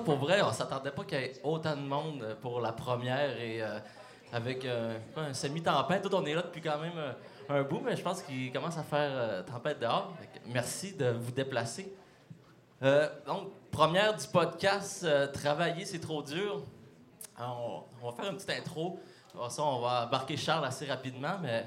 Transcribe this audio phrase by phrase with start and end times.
[0.00, 3.62] Pour vrai, on s'attendait pas qu'il y ait autant de monde pour la première et
[3.62, 3.78] euh,
[4.32, 6.02] avec euh, un semi-tempête.
[6.02, 7.12] Tout, on est là depuis quand même euh,
[7.48, 10.14] un bout, mais je pense qu'il commence à faire euh, tempête dehors.
[10.46, 11.94] Merci de vous déplacer.
[12.82, 16.62] Euh, donc, première du podcast, euh, Travailler, c'est trop dur.
[17.38, 18.98] On, va faire une petite intro.
[19.34, 21.66] On va embarquer Charles assez rapidement, mais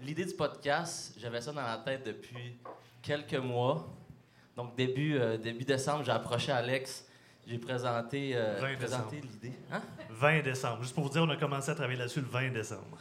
[0.00, 2.58] l'idée du podcast, j'avais ça dans la tête depuis
[3.02, 3.86] quelques mois.
[4.56, 7.05] Donc, début, euh, début décembre, j'ai approché Alex.
[7.46, 9.32] J'ai présenté, euh, 20 présenté décembre.
[9.32, 9.56] l'idée.
[9.72, 9.80] Hein?
[10.10, 10.82] 20 décembre.
[10.82, 12.98] Juste pour vous dire, on a commencé à travailler là-dessus le 20 décembre.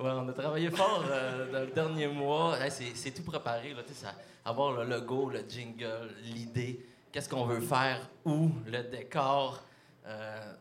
[0.00, 2.58] Ouais, on a travaillé fort euh, dans le dernier mois.
[2.58, 3.74] Hey, c'est, tout préparé.
[3.74, 9.62] Là, ça- avoir le logo, le jingle, l'idée, qu'est-ce qu'on veut faire, où, le décor.
[10.06, 10.52] Euh,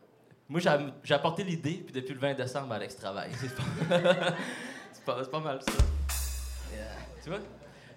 [0.50, 3.32] moi, j'ai, apporté l'idée, puis depuis le 20 décembre, Alex travaille.
[4.94, 5.72] C'est pas, mal ça.
[6.74, 6.86] Yeah.
[7.24, 7.40] Tu vois?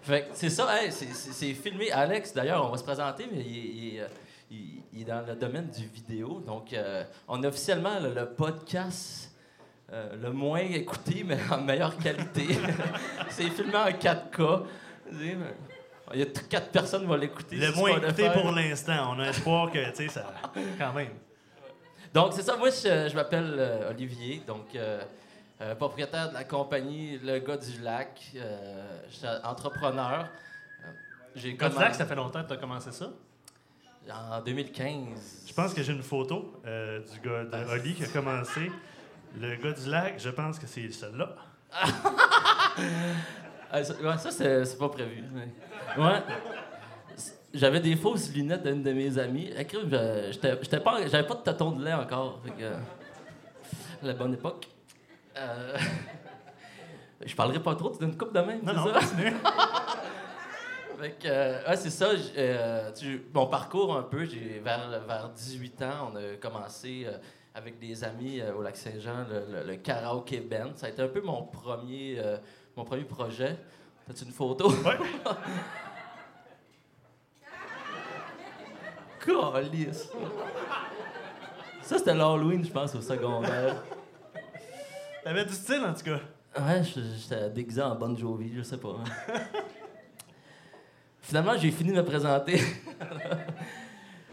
[0.03, 1.91] Fait c'est ça, hey, c'est, filmé.
[1.91, 4.07] Alex, d'ailleurs, on va se présenter, mais il, est- il
[4.55, 6.41] il- il est dans le domaine du vidéo.
[6.47, 9.31] Donc, euh, on a officiellement le, le podcast
[9.93, 12.47] euh, le moins écouté, mais en meilleure qualité.
[13.31, 14.63] c'est filmé en 4K.
[15.13, 17.57] Il y a quatre personnes qui vont l'écouter.
[17.57, 19.15] Le moins écouté pour l'instant.
[19.15, 20.33] On a espoir que, tu sais, ça.
[20.79, 21.11] Quand même.
[22.13, 22.57] Donc, c'est ça.
[22.57, 24.77] Moi, je, je m'appelle euh, Olivier, donc
[25.79, 28.33] propriétaire de la compagnie Le Gars du Lac.
[28.35, 30.29] Je suis entrepreneur.
[31.35, 33.11] J'ai Cadillac, commencé ça fait longtemps que tu as commencé ça?
[34.13, 35.45] En 2015.
[35.49, 38.71] Je pense que j'ai une photo euh, du gars de Oli qui a commencé.
[39.41, 41.35] Le gars du lac, je pense que c'est celui-là.
[43.77, 45.25] Ah, ça, ouais, ça, c'est pas prévu.
[45.33, 45.49] mais-
[46.01, 46.23] Ouais.
[47.53, 49.51] J'avais des fausses lunettes d'une de mes amies.
[49.57, 52.41] J'étais- j'étais pas, j'avais pas de tâton de lait encore.
[52.45, 52.77] Fait que, euh,
[54.03, 54.69] la bonne époque.
[55.37, 55.77] Euh,
[57.27, 59.17] je parlerai pas trop, tu donnes une coupe de même, Non, c'est non, ça?
[61.01, 62.09] Fait que, euh, ouais, c'est ça.
[62.37, 67.19] euh, tu- mon parcours un peu, j'ai vers, vers 18 ans, on a commencé euh,
[67.55, 70.71] avec des amis au lac Saint-Jean, le, le, le karaoke band.
[70.77, 72.21] Ça a été un peu mon premier,
[72.77, 73.57] mon premier projet.
[74.09, 74.71] As-tu une photo?
[74.71, 74.99] Ouais.
[79.25, 80.09] Calice.
[81.83, 83.83] Ça, c'était l'Halloween, je pense, au secondaire.
[85.23, 86.21] T'avais du style, en tout cas.
[86.61, 88.97] Ouais, j'étais déguisé en Bon Jovi, je sais pas.
[89.01, 89.35] hein.
[91.25, 92.61] Finalement, j'ai fini de me présenter.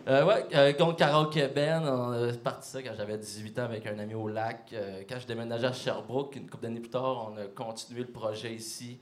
[0.08, 4.00] Euh, ouais, euh, Karaoke Ben, on a parti ça quand j'avais 18 ans avec un
[4.00, 4.72] ami au lac.
[4.74, 8.08] Euh, quand je déménageais à Sherbrooke, une couple d'années plus tard, on a continué le
[8.08, 8.98] projet ici.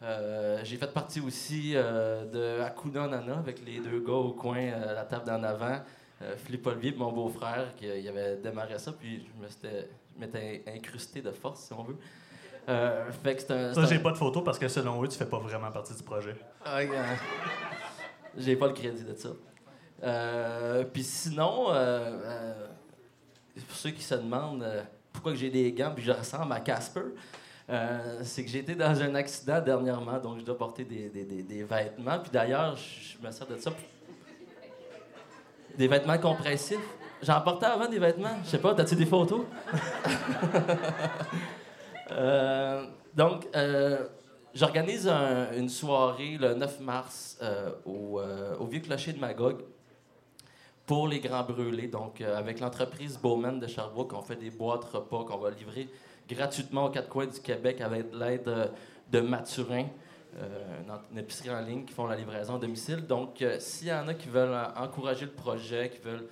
[0.00, 4.70] Euh, j'ai fait partie aussi euh, de Hakuna Nana avec les deux gars au coin,
[4.70, 5.80] à la table d'en avant.
[6.36, 11.62] Philippe Olivier mon beau-frère qui il avait démarré ça, puis je m'étais incrusté de force,
[11.64, 11.98] si on veut.
[12.68, 13.72] Euh, fait que c'est un.
[13.74, 16.02] Ça, j'ai pas de photo parce que selon eux, tu fais pas vraiment partie du
[16.02, 16.36] projet.
[16.66, 16.86] euh,
[18.36, 19.30] J'ai pas le crédit de ça.
[20.04, 22.52] Euh, Puis sinon, euh,
[23.66, 24.66] pour ceux qui se demandent
[25.12, 27.00] pourquoi que j'ai des gants puis je ressemble à Casper,
[28.22, 31.42] c'est que j'ai été dans un accident dernièrement, donc je dois porter des, des- des-
[31.42, 32.18] des vêtements.
[32.20, 33.70] Puis d'ailleurs, je je me sers de ça.
[33.70, 33.80] pour-
[35.76, 36.78] Des vêtements compressifs.
[37.22, 38.36] J'en portais avant des vêtements.
[38.44, 39.40] Je sais pas, t'as-tu des photos?
[42.10, 44.06] Euh, donc, euh,
[44.54, 49.62] j'organise un- une soirée le 9 mars euh, au, Vieux Clocher de Magog
[50.86, 51.88] pour les Grands Brûlés.
[51.88, 55.88] Donc, avec l'entreprise Bowman de Sherbrooke, on fait des boîtes repas qu'on va livrer
[56.28, 58.50] gratuitement aux quatre coins du Québec avec l'aide
[59.10, 59.86] de Mathurin,
[60.36, 60.80] euh,
[61.12, 63.06] une, épicerie en ligne qui font la livraison à domicile.
[63.06, 66.26] Donc, s'il y en a qui veulent encourager le projet, qui veulent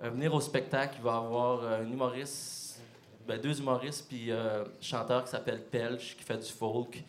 [0.00, 2.57] venir au spectacle, il va y avoir un humoriste,
[3.28, 7.04] ben, deux humoristes, puis euh, un chanteur qui s'appelle Pelch, qui fait du folk.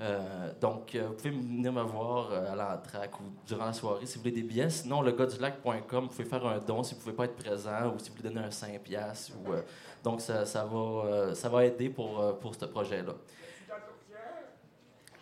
[0.00, 4.04] Euh, donc, euh, vous pouvez venir me voir euh, à l'entraque ou durant la soirée
[4.06, 4.70] si vous voulez des billets.
[4.70, 7.98] Sinon, le vous pouvez faire un don si vous ne pouvez pas être présent ou
[7.98, 8.80] si vous voulez donner un 5$.
[8.80, 9.62] piastres Ou, euh,
[10.02, 13.12] donc, ça, ça va, ça va aider pour, pour ce projet-là.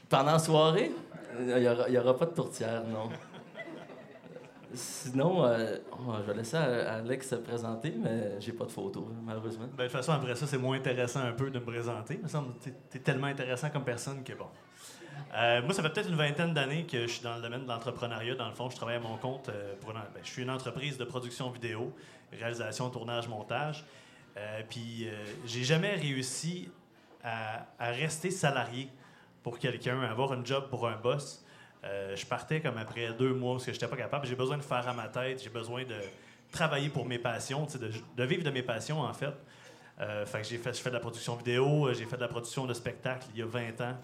[0.08, 0.92] Pendant la soirée,
[1.38, 3.10] il n'y aura pas de tourtière, non.
[4.72, 9.66] Sinon, euh, oh, je vais laisser Alex se présenter, mais j'ai pas de photo, malheureusement.
[9.76, 12.14] Ben, de toute façon, après ça, c'est moins intéressant un peu de me présenter.
[12.14, 14.46] Il me semble que t'es- t'es tellement intéressant comme personne que bon.
[15.36, 17.68] Euh, moi, ça fait peut-être une vingtaine d'années que je suis dans le domaine de
[17.68, 18.36] l'entrepreneuriat.
[18.36, 19.48] Dans le fond, je travaille à mon compte.
[19.48, 21.92] euh, pour ben, je suis une entreprise de production vidéo,
[22.32, 23.84] réalisation, tournage, montage.
[24.70, 25.06] Puis,
[25.44, 26.70] j'ai jamais réussi
[27.22, 28.88] à, à rester salarié
[29.42, 31.44] pour quelqu'un, avoir un job pour un boss.
[31.84, 34.26] Euh, je partais comme après deux mois parce que j'étais pas capable.
[34.26, 35.42] J'ai besoin de faire à ma tête.
[35.42, 35.96] J'ai besoin de
[36.52, 39.34] travailler pour mes passions, de, de vivre de mes passions, en fait.
[40.00, 42.22] Euh, fait que j'ai fait, je fais de la production vidéo, euh, j'ai fait de
[42.22, 43.96] la production de spectacle il y a 20 ans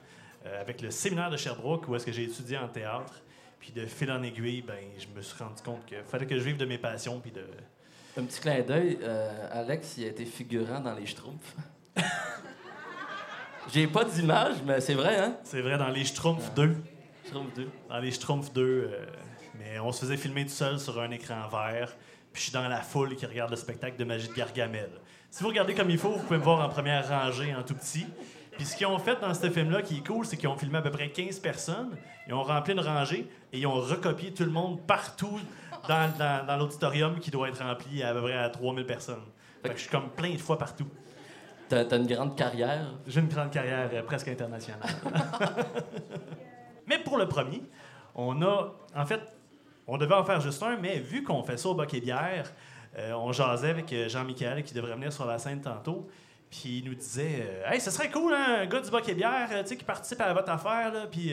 [0.45, 3.15] euh, avec le séminaire de Sherbrooke où est-ce que j'ai étudié en théâtre.
[3.59, 6.45] Puis de fil en aiguille, ben, je me suis rendu compte qu'il fallait que je
[6.45, 7.19] vive de mes passions.
[7.21, 7.47] Puis de...
[8.19, 8.99] Un petit clin d'œil,
[9.51, 11.57] Alex, il a été figurant dans les Schtroumpfs.
[13.73, 15.37] J'ai pas d'image, mais c'est vrai, hein?
[15.43, 16.77] C'est vrai, dans les Schtroumpfs 2.
[17.27, 17.69] Schtroumpf 2.
[17.89, 19.07] Dans les Schtroumpfs 2, euh,
[19.59, 21.95] mais on se faisait filmer tout seul sur un écran vert.
[22.33, 24.91] Puis je suis dans la foule qui regarde le spectacle de magie de Gargamel.
[25.31, 27.75] Si vous regardez comme il faut, vous pouvez me voir en première rangée, en tout
[27.75, 28.07] petit.
[28.53, 30.79] Puis ce qu'ils ont fait dans ce film-là, qui est cool, c'est qu'ils ont filmé
[30.79, 31.97] à peu près 15 personnes.
[32.27, 35.39] Ils ont rempli une rangée et ils ont recopié tout le monde partout
[35.89, 39.23] dans, dans- dans l'auditorium qui doit être rempli à peu près à 3000 personnes.
[39.63, 40.89] Fait que je suis comme plein de fois partout.
[41.69, 42.95] T'as t'as une grande carrière?
[43.07, 44.81] J'ai une grande carrière euh, presque internationale.
[46.87, 47.63] mais pour le premier,
[48.15, 48.73] on a.
[48.95, 49.21] En fait,
[49.87, 52.51] on devait en faire juste un, mais vu qu'on fait ça au Boc et Bière,
[52.99, 56.09] euh, on jasait avec euh, Jean-Michel qui devrait venir sur la scène tantôt.
[56.51, 59.15] Puis il nous disait euh, Hey, ce serait cool, hein, un gars du Boc et
[59.15, 60.93] Bière euh, qui participe à votre affaire.
[60.93, 61.33] Là, puis.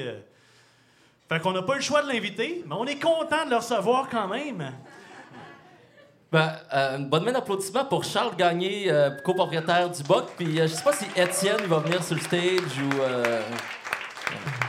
[1.30, 4.10] Fait qu'on n'a pas le choix de l'inviter, mais on est content de le recevoir
[4.10, 4.74] quand même.
[6.34, 8.92] Ben, une bonne main d'applaudissement pour Charles Gagné,
[9.24, 10.32] copropriétaire du BOC.
[10.36, 14.63] Puis euh, je sais pas si Étienne va venir sur le stage ou.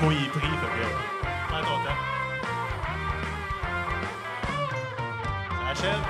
[0.00, 0.40] Ton il est pris.
[0.40, 1.54] Fait que.
[1.54, 1.96] En content.
[5.52, 6.00] Ça achève.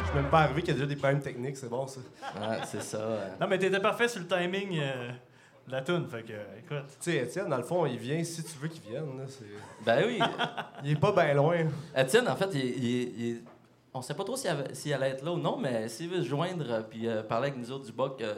[0.00, 2.00] Je suis même pas arrivé qu'il y a déjà des problèmes techniques, c'est bon ça.
[2.40, 2.98] ouais, c'est ça.
[3.40, 5.10] Non, mais t'étais parfait sur le timing euh,
[5.66, 6.06] de la toune.
[6.08, 6.86] Fait que, euh, écoute.
[7.00, 9.04] Tu sais, Étienne, dans le fond, il vient si tu veux qu'il vienne.
[9.18, 9.24] Là,
[9.84, 10.18] Ben oui.
[10.84, 11.56] il est pas bien loin.
[11.96, 13.42] Étienne, en fait, il, il- il-
[13.92, 16.64] on sait pas trop s'il allait être là ou non, mais s'il veut se joindre
[16.70, 18.22] euh, puis euh, parler avec nous autres du BOC.
[18.22, 18.34] euh,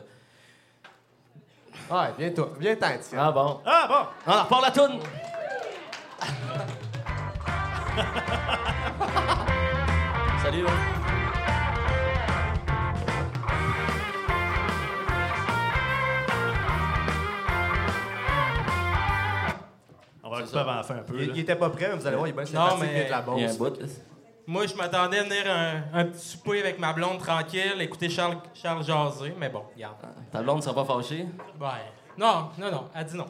[1.90, 2.50] Ouais, viens toi.
[2.58, 3.20] Viens t'en, Étienne.
[3.20, 3.60] Ah bon.
[3.64, 4.32] Ah, bon!
[4.32, 5.00] On repart la toune!
[10.42, 10.70] Salut, là.
[20.22, 20.60] On va ça.
[20.60, 21.14] avant la fin un peu.
[21.18, 21.32] Il, là.
[21.34, 22.94] il était pas prêt, mais vous allez voir, il est bien Non, sympathique, mais- il
[22.94, 23.78] vient de la Il y a un bout.
[24.50, 28.38] Moi, je m'attendais à venir un, un petit souper avec ma blonde tranquille, écouter Charles,
[28.52, 29.94] Charles jaser, mais bon, regarde.
[30.32, 31.24] Ta blonde ne sera pas fâchée?
[31.60, 31.68] Ouais.
[32.18, 33.26] Non, non, non, elle dit non.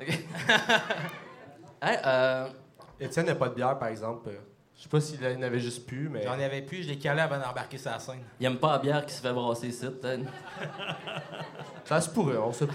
[0.00, 0.08] OK.
[1.80, 2.48] hey, euh,
[2.98, 4.30] Étienne n'a pas de bière, par exemple.
[4.30, 4.38] Euh,
[4.76, 6.24] Je sais pas s'il en avait juste pu, mais.
[6.24, 8.24] J'en avais plus, je l'ai calé avant d'embarquer sur la scène.
[8.40, 10.24] il aime pas la bière qui se fait brasser ici, peut-être.
[11.84, 12.74] Ça se pourrait, on sait pas.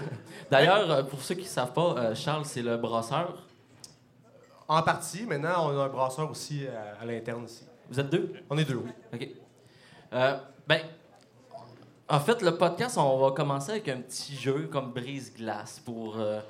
[0.50, 3.42] D'ailleurs, euh, pour ceux qui ne savent pas, euh, Charles, c'est le brasseur.
[4.68, 7.66] En partie, maintenant, on a un brasseur aussi à, à l'interne ici.
[7.90, 8.32] Vous êtes deux?
[8.50, 8.90] On est deux, oui.
[9.12, 9.28] OK.
[10.12, 10.36] Euh,
[10.66, 10.80] ben,
[12.08, 16.40] en fait, le podcast, on va commencer avec un petit jeu comme brise-glace pour, euh,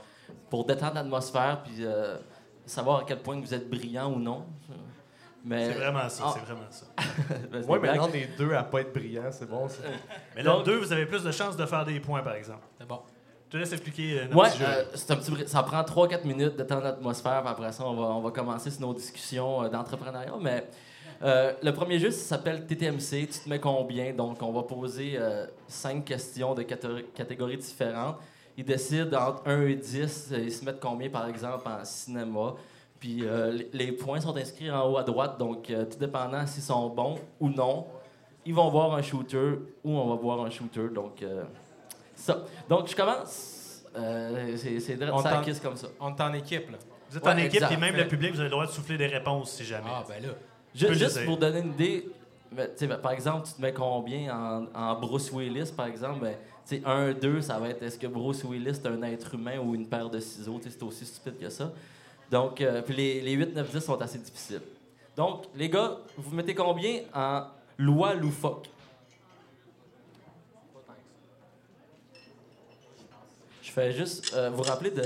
[0.50, 2.16] pour détendre l'atmosphère puis euh,
[2.66, 4.44] savoir à quel point vous êtes brillant ou non.
[5.46, 6.34] Mais, C'est vraiment ça, Ah.
[6.34, 6.86] c'est vraiment ça.
[7.52, 7.96] Ben, Moi, des blagues.
[7.98, 9.82] maintenant, des deux à pas être brillant, c'est bon, ça.
[10.34, 12.62] Mais là, Donc- deux, vous avez plus de chances de faire des points, par exemple.
[12.80, 13.00] C'est bon.
[13.46, 14.64] Je te laisse expliquer euh, notre Ouais, petit jeu.
[14.66, 17.84] euh, c'est un petit bri- ça prend 3-4 minutes de temps d'atmosphère, puis après ça,
[17.86, 20.32] on va, on va commencer sur nos discussions euh, d'entrepreneuriat.
[20.40, 20.66] Mais
[21.24, 23.26] euh, le premier jeu, ça s'appelle TTMC.
[23.28, 24.12] Tu te mets combien?
[24.12, 25.18] Donc, on va poser
[25.66, 28.16] 5 questions de catégories- catégories différentes.
[28.56, 32.54] Ils décident entre 1 et 10, euh, ils se mettent combien, par exemple, en cinéma.
[33.00, 36.62] Puis euh, les- points sont inscrits en haut à droite, donc euh, tout dépendant s'ils
[36.62, 37.86] sont bons ou non,
[38.46, 40.88] ils vont voir un shooter ou on va voir un shooter.
[40.94, 41.42] Donc, euh,
[42.14, 42.44] ça.
[42.68, 43.82] Donc, je commence.
[43.96, 45.88] Euh, c'est ça kiss comme ça.
[46.00, 46.78] On est en équipe, là.
[47.10, 48.96] Vous êtes ouais, en équipe, et même le public, vous avez le droit de souffler
[48.98, 49.88] des réponses si jamais.
[49.90, 50.28] Ah, ben là.
[50.74, 52.08] Juste pour donner une idée,
[52.50, 56.20] ben, ben, par exemple, tu te mets combien en, en Bruce Willis, par exemple?
[56.20, 59.34] Ben, tu sais, 1, 2, ça va être est-ce que Bruce Willis est un être
[59.34, 60.60] humain ou une paire de ciseaux?
[60.62, 61.72] C'est aussi stupide que ça.
[62.30, 64.62] Donc, euh, puis les, les 8, 9, 10 sont assez difficiles.
[65.16, 67.44] Donc, les gars, vous mettez combien en
[67.78, 68.68] loi loufoque?
[73.62, 75.02] Je fais juste euh, vous rappeler de.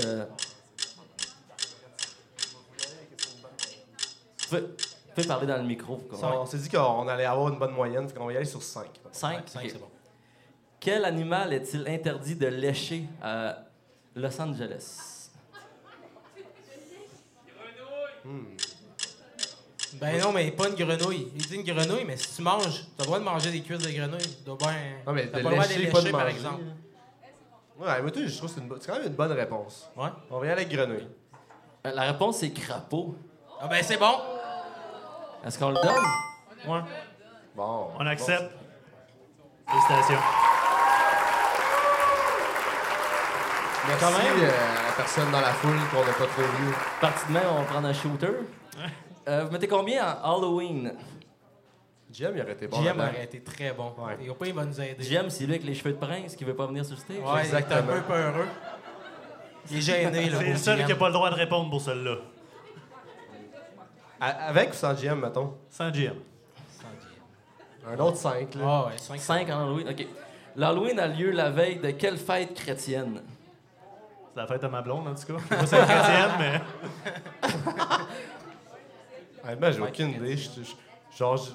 [4.49, 4.57] Vous
[5.27, 5.99] parler dans le micro.
[6.11, 8.85] On s'est dit qu'on allait avoir une bonne moyenne, qu'on va y aller sur 5.
[9.11, 9.29] 5.
[9.37, 9.87] Ouais, cinq, c'est bon.
[10.79, 13.57] Quel animal est-il interdit de lécher à
[14.15, 15.29] Los Angeles?
[19.99, 21.31] Ben non, mais pas une grenouille.
[21.35, 23.79] Il dit une grenouille, mais si tu manges, t'as le droit de manger des cuisses
[23.81, 24.19] de grenouille.
[24.21, 24.73] Tu dois bien.
[25.05, 26.35] Non, mais t'as de pas le droit de lécher, les pas de lécher, par manger.
[26.35, 26.63] exemple.
[27.79, 29.89] Ouais, mais toi, je trouve que c'est une bo- c'est quand même une bonne réponse.
[29.97, 30.09] Ouais.
[30.29, 31.07] On va y aller avec grenouille.
[31.87, 33.15] Euh, La réponse, c'est crapaud.
[33.59, 34.13] Ah, ben c'est bon.
[35.45, 36.05] Est-ce qu'on le donne?
[36.67, 36.81] Ouais.
[37.55, 37.87] Bon.
[37.99, 38.51] On accepte.
[39.67, 40.19] Félicitations.
[43.87, 44.43] Merci Quand même.
[44.43, 46.73] euh, la personne dans la foule qu'on n'a pas trop vu.
[47.01, 48.27] Partie de main, on va prendre un shooter.
[49.27, 50.93] Euh, vous mettez combien en Halloween?
[52.11, 52.81] Jim, il aurait été bon.
[52.81, 53.03] Là-dedans.
[53.05, 53.93] aurait été très bon.
[53.99, 54.17] Ouais.
[54.23, 55.03] Et au pire, il va nous aider.
[55.03, 57.17] JM, c'est lui avec les cheveux de prince qui veut pas venir sur le stage.
[57.33, 57.79] Ouais, exactement.
[57.79, 58.47] Un peu peureux.
[59.71, 60.37] Il est gêné, là.
[60.39, 60.85] C'est le seul GM.
[60.85, 62.15] qui n'a pas le droit de répondre pour celle-là.
[64.21, 65.53] Avec ou sans GM, mettons?
[65.69, 66.15] Sans GM.
[67.87, 68.61] Un autre 5, là.
[68.65, 70.05] Ah ouais, 5 5 en Halloween, OK.
[70.55, 73.21] L'Halloween a lieu la veille de quelle fête chrétienne?
[74.33, 75.33] C'est la fête de ma blonde, en tout cas.
[75.55, 76.61] Moi, c'est la chrétienne, mais.
[79.43, 80.37] Honnêtement, j'ai aucune idée.
[80.37, 81.51] Je- je- Genre, je-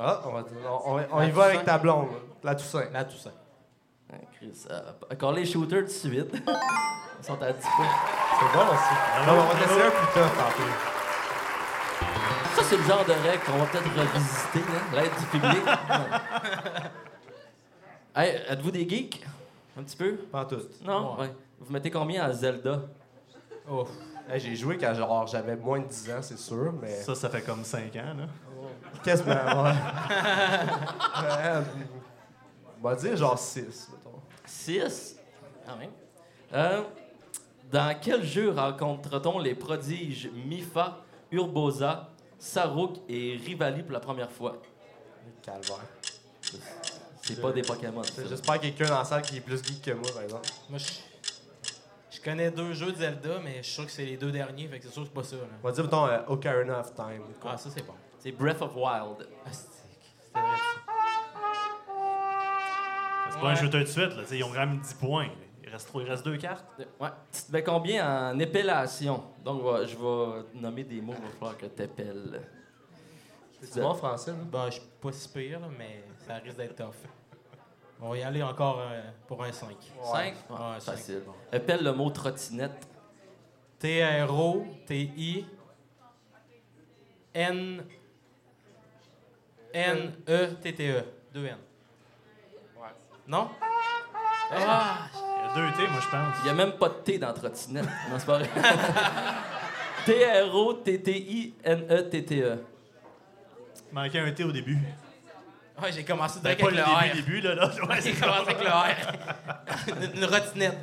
[0.00, 0.44] Ah, on, va-
[0.86, 2.08] on- on- on y va avec ta blonde,
[2.44, 2.86] la Toussaint.
[3.10, 3.30] Tout ça.
[4.12, 4.80] Ah, Chris, euh,
[5.12, 6.32] encore les shooters tout de suite.
[7.20, 7.86] Ils sont à 10 points.
[8.38, 8.94] C'est bon aussi.
[9.26, 10.36] Non, mais on va te laisser un plus tough.
[10.38, 10.97] Ça,
[12.68, 15.62] c'est le genre de règle qu'on va peut-être revisiter, hein, l'aide du public.
[18.14, 19.24] hey, êtes-vous des geeks?
[19.78, 20.16] Un petit peu?
[20.16, 20.60] Pas tout.
[20.84, 21.14] Non?
[21.14, 21.20] Ouais.
[21.22, 21.34] Ouais.
[21.60, 22.82] Vous mettez combien à Zelda?
[23.70, 23.86] Oh.
[24.28, 27.00] Hey, j'ai joué quand genre, j'avais moins de 10 ans, c'est sûr, mais.
[27.00, 28.26] Ça, ça fait comme 5 ans, là.
[29.02, 29.70] Quasiment, ouais.
[31.22, 31.64] Ouais,
[32.82, 34.18] On va dire genre 6, mettons.
[34.44, 35.16] 6?
[35.66, 35.86] Ah oui.
[36.52, 36.82] Euh,
[37.70, 40.98] dans quel jeu rencontre-t-on les prodiges Mifa,
[41.30, 44.60] Urbosa, Saruk et Rivali pour la première fois?
[45.42, 45.80] Calvaire.
[47.22, 48.02] C'est pas des Pokémon.
[48.28, 50.48] J'espère quelqu'un dans la salle qui est plus geek que moi, par exemple.
[50.70, 52.16] Moi, je...
[52.16, 54.66] je connais deux jeux de Zelda, mais je suis sûr que c'est les deux derniers,
[54.68, 55.36] fait que c'est sûr que c'est pas ça.
[55.36, 55.42] Là.
[55.62, 57.22] On va dire, mettons, euh, Ocarina of Time.
[57.44, 57.92] Ah, ça, c'est bon.
[58.18, 59.28] C'est Breath of Wild.
[59.44, 59.68] Ah, c'est-
[63.40, 64.24] pas un shooter de suite, là.
[64.24, 65.28] T'sais, ils ont quand même 10 points.
[65.78, 66.64] Reste, trop- il reste deux cartes.
[67.00, 67.08] Ouais.
[67.32, 69.22] Tu te mets combien en épellation?
[69.44, 72.42] Donc, je vais- je vais nommer des mots, il va falloir que tu épelles.
[73.62, 74.36] C'est bon français, là?
[74.50, 76.94] Bah, je suis pas si pire, là, mais ça risque d'être tough.
[78.00, 79.76] On va y aller encore euh, pour un 5.
[80.04, 80.34] 5?
[80.50, 80.92] Ouais, cinq.
[80.92, 81.22] facile.
[81.52, 82.86] Épelle le mot trottinette.
[83.80, 85.46] T-R-O, T-I,
[87.34, 87.84] N,
[89.72, 91.04] N-E-T-T-E.
[91.32, 91.56] Deux N.
[93.26, 93.50] Non?
[94.50, 95.08] Ah!
[95.54, 96.34] Deux T, moi, je pense.
[96.40, 97.84] Il n'y a même pas de T dans trottinette.
[97.84, 98.48] Non, c'est pas vrai.
[101.28, 102.58] T-R-O-T-T-I-N-E-T-T-E.
[103.90, 104.78] Il manquait un T au début.
[105.82, 107.24] Ouais, j'ai commencé Ben, direct pas avec le le début, R.
[107.24, 107.54] début, là.
[107.54, 107.70] là.
[107.88, 110.14] Ouais, J'ai commencé avec le R.
[110.14, 110.78] Une- rotinette.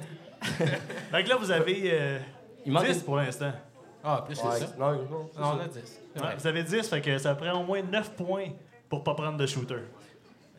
[1.12, 2.20] Fait que là, vous avez euh,
[2.66, 3.52] Il manque 10 une- pour l'instant.
[4.04, 4.74] Ah, plus Ouais, c'est ça.
[4.80, 5.30] Non, non.
[5.38, 5.80] on a 10.
[5.84, 6.36] C'est Ouais, vrai.
[6.38, 8.50] vous avez 10, fait que ça prend au moins 9 points
[8.90, 9.80] pour pas prendre de shooter.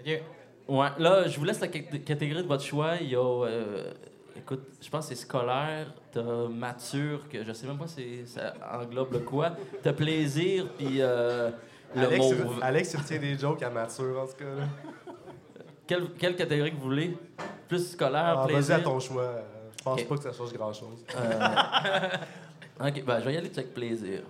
[0.01, 0.23] OK.
[0.69, 2.95] Ouais, là, je vous laisse la cat- catégorie de votre choix.
[3.01, 3.93] Il y a, euh,
[4.37, 8.53] écoute, je pense que c'est scolaire, t'as mature, que je sais même pas si ça
[8.81, 9.53] englobe le quoi.
[9.83, 11.51] T'as plaisir, puis euh,
[11.95, 12.27] le Alex.
[12.63, 14.45] Alex, il retient des jokes à mature, en tout cas.
[14.45, 15.13] Là.
[15.87, 17.17] Quelle, quelle catégorie que vous voulez?
[17.69, 18.75] Plus scolaire, Ah, Vas-y plaisir?
[18.77, 19.35] à ton choix.
[19.79, 21.05] Je pense pas que ça change grand-chose.
[21.17, 21.41] Euh,
[22.89, 24.23] ok, ben, je vais y aller avec plaisir.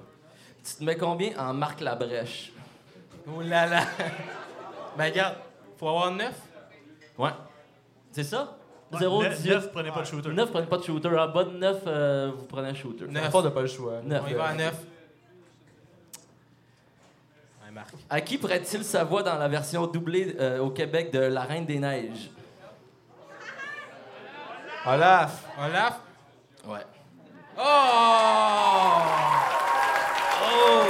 [0.63, 2.53] Tu te mets combien en Marc Labrèche?
[3.27, 3.81] Oh là là.
[4.99, 5.37] Ben, regarde,
[5.79, 6.33] faut avoir 9.
[7.19, 7.31] Ouais.
[8.13, 8.57] C'est ça?
[8.93, 9.51] Ouais, 0, neuf- 18.
[9.51, 10.29] neuf, prenez pas de shooter.
[10.31, 11.09] 9, prenez pas de shooter.
[11.09, 13.07] En bas de 9, euh, vous prenez un shooter.
[13.07, 13.25] Neuf.
[13.25, 13.35] Neuf.
[13.35, 14.01] on n'a pas le choix.
[14.05, 14.23] Neuf.
[14.25, 14.75] On y va à 9.
[17.65, 17.89] Ouais, Marc.
[18.09, 21.67] À qui prête-t-il sa voix dans la version doublée euh, au Québec de La Reine
[21.67, 22.31] des Neiges?
[24.87, 25.43] Olaf!
[25.59, 25.99] Olaf?
[26.65, 26.79] Ouais.
[27.59, 27.63] Oh!
[30.43, 30.85] Oh!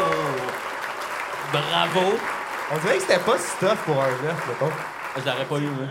[1.53, 2.19] Bravo!
[2.73, 4.73] On dirait que c'était pas si tough pour un neuf, mettons.
[5.17, 5.87] Je l'aurais pas eu, moi.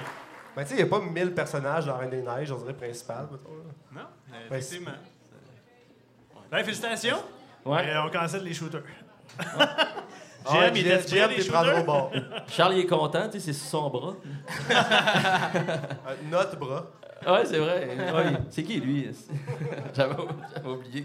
[0.56, 2.74] Ben, tu sais, il n'y a pas 1000 personnages dans Reine des Neiges, on dirait
[2.74, 3.56] principal, mettons.
[3.56, 4.02] là.
[4.02, 4.08] Non,
[4.50, 4.92] Ben, effectivement.
[6.52, 7.24] Ben, félicitations.
[7.66, 7.88] Ouais.
[7.92, 8.82] Et on cancelle les shooters.
[10.48, 11.84] Ah, Jim, il Jim, était au shooters?
[11.86, 12.12] bord.
[12.50, 14.14] Charles, il est content, tu sais, c'est sous son bras.
[14.70, 16.86] Euh, Notre bras.
[17.28, 17.88] Ouais, c'est vrai.
[18.14, 19.10] Ouais, c'est qui, lui?
[19.96, 20.14] J'avais
[20.54, 21.04] j'avais oublié.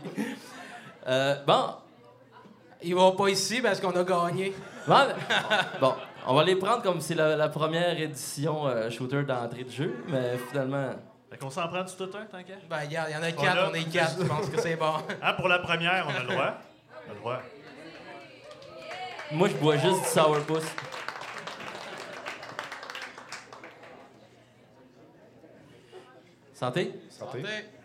[1.06, 1.70] Euh, bon.
[2.82, 4.54] Ils vont pas ici parce qu'on a gagné.
[4.86, 4.94] Bon,
[5.80, 5.94] bon,
[6.26, 9.94] on va les prendre comme c'est la, la première édition euh, shooter d'entrée de jeu,
[10.08, 10.90] mais finalement...
[11.30, 12.54] Fait qu'on s'en prend du tout un, tant qu'à?
[12.68, 14.16] Ben, regarde, il y en a On 4, a- on est 4.
[14.20, 14.94] Je pense que c'est bon.
[15.22, 16.54] Ah, pour la première, on a le droit.
[17.06, 17.38] On a le droit.
[19.32, 20.64] Moi, je bois juste du sourpuss.
[26.54, 26.92] Santé?
[27.10, 27.42] Santé.
[27.44, 27.79] C'est-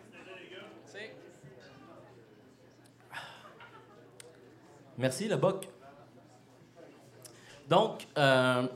[4.98, 5.68] Merci, le boc.
[7.68, 8.66] Donc, euh,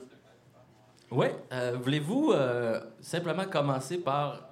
[1.11, 4.49] ouais, euh, voulez-vous euh, simplement commencer par...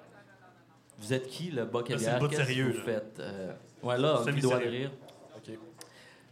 [0.98, 2.18] Vous êtes qui, le boc et bière?
[2.18, 2.84] de Qu'est-ce que sérieux, vous là.
[2.84, 3.20] faites?
[3.20, 4.70] Euh, ouais, là, qui doit sérieux.
[4.70, 4.90] rire.
[5.36, 5.58] OK.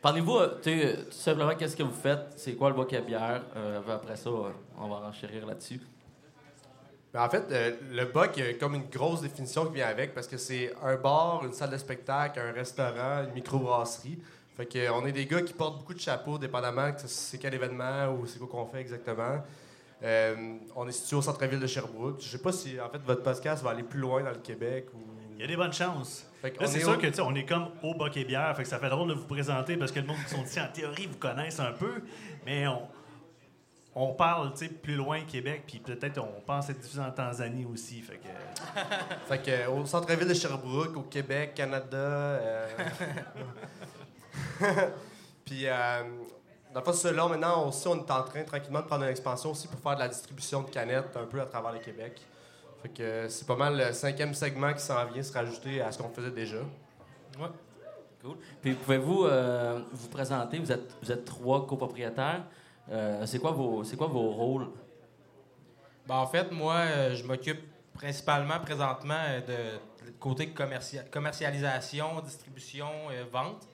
[0.02, 2.33] Parlez-vous, tu sais, tout simplement, qu'est-ce que vous faites?
[2.37, 3.43] C'est quoi le boc à bière?
[3.57, 4.31] Euh, après ça,
[4.78, 5.81] on va enchérir là-dessus.
[7.12, 9.87] Ben, en fait, euh, le BOC, il y a comme une grosse définition qui vient
[9.88, 14.19] avec parce que c'est un bar, une salle de spectacle, un restaurant, une microbrasserie.
[14.56, 17.52] Fait que, on est des gars qui portent beaucoup de chapeaux, dépendamment que c'est quel
[17.54, 19.42] événement ou c'est quoi qu'on fait exactement.
[20.02, 22.20] Euh, on est situé au centre-ville de Sherbrooke.
[22.20, 24.86] Je sais pas si en fait votre podcast va aller plus loin dans le Québec
[24.94, 24.98] ou.
[25.34, 26.26] Il y a des bonnes chances.
[26.42, 28.56] Là, c'est est sûr au- que tu sais, on est comme au Boc et Bière,
[28.56, 30.58] fait que ça fait drôle de vous présenter parce que le monde qui sont ici
[30.58, 31.92] en théorie vous connaissent un peu,
[32.46, 32.80] mais on,
[33.94, 37.66] on parle tu sais, plus loin Québec, puis peut-être on pense être diffusé en Tanzanie
[37.66, 38.00] aussi.
[38.00, 38.28] Fait que,
[39.28, 41.96] Fait que, au centre-ville de Sherbrooke, au Québec, Canada.
[41.96, 42.66] euh,
[45.44, 46.02] Puis, euh,
[46.72, 49.04] dans le fond, c'est ça, là, maintenant, aussi, on est en train tranquillement de prendre
[49.04, 51.78] une expansion aussi pour faire de la distribution de canettes un peu à travers le
[51.78, 52.20] Québec.
[52.82, 55.98] Fait que c'est pas mal le cinquième segment qui s'en vient se rajouter à ce
[55.98, 56.58] qu'on faisait déjà.
[58.22, 58.36] Cool.
[58.60, 60.58] Puis pouvez-vous euh, vous présenter?
[60.58, 62.44] Vous êtes, vous êtes trois copropriétaires.
[62.90, 64.68] Euh, c'est quoi vos c'est quoi vos rôles?
[66.06, 67.60] Ben, en fait, moi, euh, je m'occupe
[67.94, 73.66] principalement présentement euh, de, de côté commercia- commercialisation, distribution, euh, vente.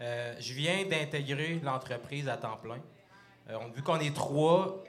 [0.00, 2.80] Euh, je viens d'intégrer l'entreprise à temps plein.
[3.48, 4.82] Euh, vu qu'on est trois,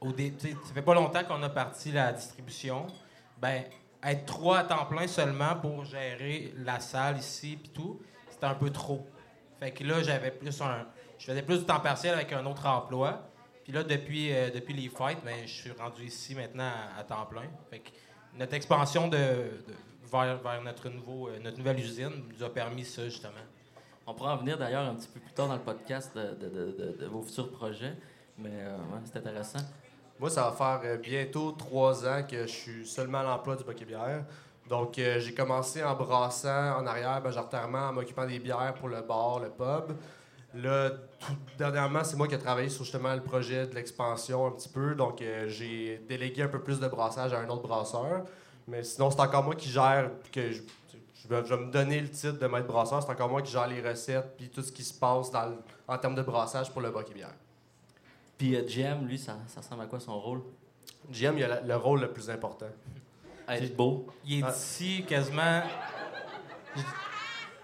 [0.00, 2.86] au dé- ça fait pas longtemps qu'on a parti la distribution.
[3.38, 3.64] Ben,
[4.02, 8.54] être trois à temps plein seulement pour gérer la salle ici puis tout, c'était un
[8.54, 9.06] peu trop.
[9.60, 10.86] Fait que là, j'avais plus un,
[11.18, 13.28] je faisais plus du temps partiel avec un autre emploi.
[13.64, 17.24] Puis là, depuis, euh, depuis les fêtes, ben, je suis rendu ici maintenant à, temps
[17.26, 17.48] plein.
[17.70, 17.90] Fait que
[18.34, 19.74] notre expansion de, de-
[20.10, 23.32] vers, vers notre, nouveau, notre nouvelle usine nous a permis ça, justement.
[24.06, 27.22] On pourra en venir d'ailleurs un petit peu plus tard dans le podcast de, vos
[27.22, 27.94] futurs projets.
[28.38, 29.60] Mais euh, c'est intéressant.
[30.20, 33.64] Moi, ça va faire euh, bientôt trois ans que je suis seulement à l'emploi du
[33.64, 34.24] Boc Bière.
[34.68, 39.00] Donc, euh, j'ai commencé en brassant en arrière, majoritairement en m'occupant des bières pour le
[39.02, 39.96] bar, le pub.
[40.54, 40.90] Là,
[41.58, 44.94] dernièrement, c'est moi qui ai travaillé sur justement le projet de l'expansion un petit peu.
[44.94, 48.24] Donc, j'ai délégué un peu plus de brassage à un autre brasseur.
[48.68, 50.10] Mais sinon, c'est encore moi qui gère,
[51.24, 53.02] je vais, je vais me donner le titre de maître brasseur.
[53.02, 55.56] C'est encore moi qui gère les recettes puis tout ce qui se passe dans le-
[55.88, 57.34] en termes de brassage pour le Boc Bière.
[58.36, 60.42] Puis euh, GM, lui, ça, ça ressemble à quoi son rôle?
[61.10, 62.66] GM, il a la- le rôle le plus important.
[63.48, 64.06] Être beau.
[64.24, 64.50] Il est Ah.
[64.50, 65.62] ici quasiment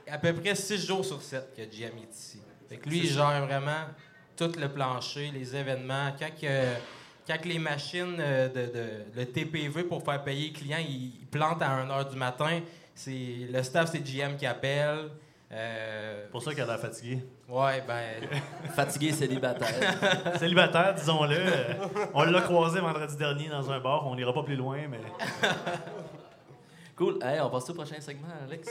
[0.09, 2.41] à peu près 6 jours sur 7 que GM est ici.
[2.69, 3.85] Fait que lui, il gère vraiment
[4.37, 6.13] tout le plancher, les événements.
[6.19, 6.75] Quand, que-
[7.27, 11.27] quand les machines euh, de, de- le TPV pour faire payer les clients, ils, ils
[11.27, 12.61] plantent à 1h du matin,
[12.95, 15.11] c'est le staff, c'est GM qui appelle.
[15.53, 17.25] Euh, pour ça qu'elle a l'air fatiguée.
[17.49, 18.29] ouais, ben,
[18.77, 20.37] Fatigué célibataire.
[20.39, 21.35] Célibataire, disons-le.
[21.37, 21.75] euh,
[22.15, 25.01] on l'a croisé vendredi dernier dans un bar, on n'ira pas plus loin, mais.
[26.97, 27.19] cool.
[27.23, 28.69] Hey, on passe au prochain segment, Alex.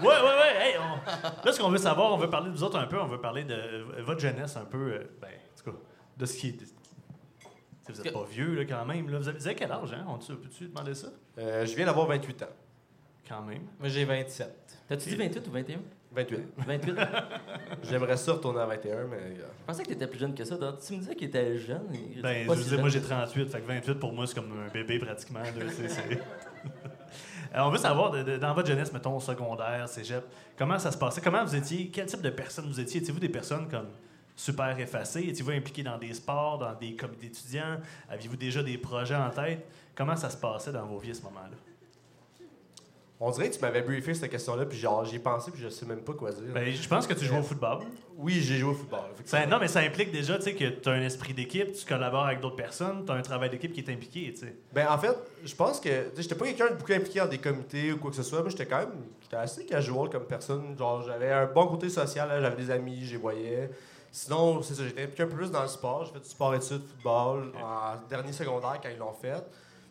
[0.00, 0.56] Ouais, ouais, ouais.
[0.60, 3.00] Hey, on- Là, ce qu'on veut savoir, on veut parler de vous autres un peu,
[3.00, 5.76] on veut parler de votre jeunesse un peu, euh, ben, en tout cas,
[6.16, 6.64] de ce qui de-
[7.88, 9.08] Vous n'êtes pas vieux, là, quand même.
[9.10, 9.18] Là.
[9.18, 10.04] Vous, avez, vous avez quel âge, hein?
[10.08, 11.06] On peut-tu demander ça?
[11.38, 12.46] Euh, je viens d'avoir 28 ans.
[13.28, 13.62] Quand même.
[13.78, 14.78] moi j'ai 27.
[14.88, 15.78] T'as-tu dit 28 ou 21?
[16.12, 16.38] 28.
[16.56, 16.94] 28?
[17.82, 19.16] J'aimerais ça retourner à 21, mais.
[19.16, 20.56] euh, Je pensais que t'étais plus jeune que ça.
[20.56, 21.82] Donc, tu me disais qu'il était jeune.
[22.22, 22.80] Ben, je si veux dire, jeune.
[22.80, 25.40] moi j'ai 38, fait que 28 pour moi c'est comme un bébé pratiquement.
[25.40, 26.02] là, c'est- c'est-
[27.54, 30.24] Euh, on veut savoir, de- de- dans votre jeunesse, mettons, au secondaire, cégep,
[30.58, 31.20] comment ça se passait?
[31.22, 31.88] Comment vous étiez?
[31.90, 33.00] Quel type de personne vous étiez?
[33.00, 33.86] Étiez-vous des personnes comme
[34.34, 35.22] super effacées?
[35.28, 37.78] Étiez-vous impliqué dans des sports, dans des comités d'étudiants?
[38.10, 39.64] Aviez-vous déjà des projets en tête?
[39.94, 41.56] Comment ça se passait dans vos vies à ce moment-là?
[43.18, 45.70] On dirait que tu m'avais briefé cette question-là, puis genre, j'y ai pensé, puis je
[45.70, 46.52] sais même pas quoi dire.
[46.52, 47.78] Ben, je pense que tu joues au football.
[48.18, 49.00] oui, j'ai joué au football.
[49.24, 51.86] Ça- non, mais ça implique déjà tu sais, que tu as un esprit d'équipe, tu
[51.86, 54.32] collabores avec d'autres personnes, tu as un travail d'équipe qui est impliqué.
[54.34, 54.54] tu sais.
[54.72, 56.10] Ben, en fait, je pense que.
[56.14, 58.50] J'étais pas quelqu'un de beaucoup impliqué dans des comités ou quoi que ce soit, mais
[58.50, 58.92] j'étais quand même.
[59.22, 60.76] J'étais assez casual comme personne.
[60.78, 63.70] Genre, j'avais un bon côté social, là, j'avais des amis, j'y voyais.
[64.12, 66.04] Sinon, c'est ça, j'étais impliqué un peu plus dans le sport.
[66.04, 69.42] J'ai fait du sport-études, football, en dernier secondaire quand ils l'ont fait.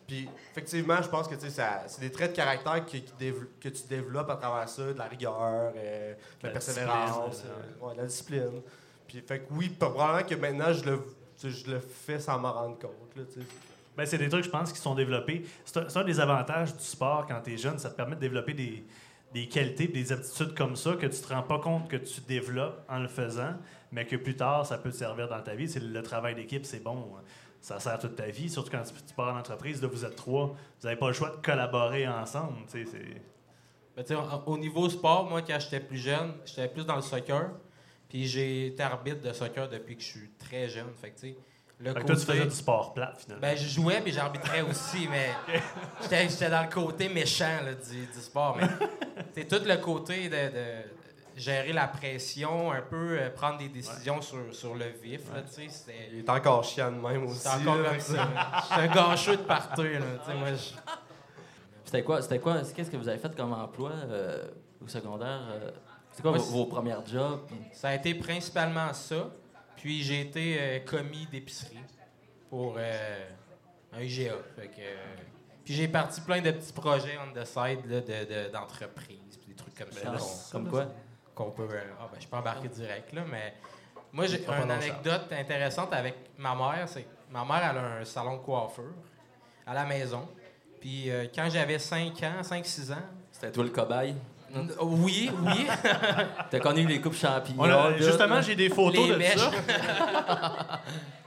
[0.06, 4.68] Puis, effectivement, je pense que c'est des traits de caractère que tu développes à travers
[4.68, 8.62] ça, de la rigueur, euh, de la, La persévérance, discipline, euh, ouais, de la discipline.
[9.08, 11.02] Puis, fait que oui, probablement que maintenant, je le,
[11.42, 13.16] je fais sans m'en rendre compte.
[13.16, 13.22] Là.
[13.96, 15.44] Ben, c'est des trucs, je pense, qui sont développés.
[15.64, 17.78] C'est un, des avantages du sport quand tu es jeune.
[17.78, 18.84] Ça te permet de développer des,
[19.32, 22.84] des qualités des aptitudes comme ça que tu te rends pas compte que tu développes
[22.88, 23.54] en le faisant,
[23.90, 25.68] mais que plus tard, ça peut te servir dans ta vie.
[25.68, 27.08] C'est le travail d'équipe, c'est bon.
[27.60, 29.82] Ça sert toute ta vie, surtout quand tu, tu pars en entreprise.
[29.82, 32.58] Là, vous êtes trois, vous n'avez pas le choix de collaborer ensemble.
[33.96, 37.50] Ben, au- au niveau sport, moi, quand j'étais plus jeune, j'étais plus dans le soccer.
[38.08, 40.86] Puis j'ai été arbitre de soccer depuis que je suis très jeune.
[41.00, 41.26] Fait que,
[41.80, 43.40] le Fait que toi, tu côté- faisais du sport plat, finalement.
[43.42, 45.30] Ben, je jouais, puis j'arbitrais aussi, mais
[46.02, 48.56] j'étais j'étais dans le côté méchant là, du, du sport.
[48.60, 48.68] Mais
[49.34, 50.82] c'est tout le côté de, de
[51.36, 55.20] gérer la pression, un peu euh, prendre des décisions sur, sur le vif.
[55.34, 57.40] Là, tu sais, c'était- Il est encore chiant de même aussi.
[57.40, 57.90] c'est encore là.
[57.90, 58.28] comme ça.
[58.70, 59.82] J'étais un gâcheux de partout.
[59.82, 60.74] Là, tu sais, moi, je-
[61.84, 64.48] C'était quoi, c'était quoi, qu'est-ce que vous avez fait comme emploi euh,
[64.84, 65.40] au secondaire?
[65.50, 65.70] euh?
[66.12, 67.40] C'est quoi Moi, vos, premières jobs?
[67.72, 69.28] Ça a été principalement ça.
[69.76, 71.78] Puis j'ai été euh, commis d'épicerie
[72.48, 73.28] pour euh,
[73.92, 74.32] un IGA.
[74.56, 74.94] Fait que, euh,
[75.62, 78.24] puis j'ai parti plein de petits projets on the side là, de-
[79.46, 80.12] des trucs comme ça.
[80.50, 80.86] Comme quoi?
[81.36, 81.68] Qu'on peut.
[81.70, 83.54] euh, ah, ben, je peux embarquer direct, là, mais
[84.12, 86.88] moi, j'ai une anecdote intéressante avec ma mère.
[86.88, 88.86] C'est que ma mère, elle a un salon de coiffeur
[89.66, 90.26] à la maison.
[90.80, 92.96] Puis euh, quand j'avais 5 ans, 5-6 ans,
[93.30, 94.14] C'était toi le cobaye?
[94.54, 95.66] n- oui, oui,
[96.50, 97.60] T'as connu les coupes champignons?
[97.62, 99.36] On a- là, justement, j'ai des photos les de mèches.
[99.38, 99.50] ça.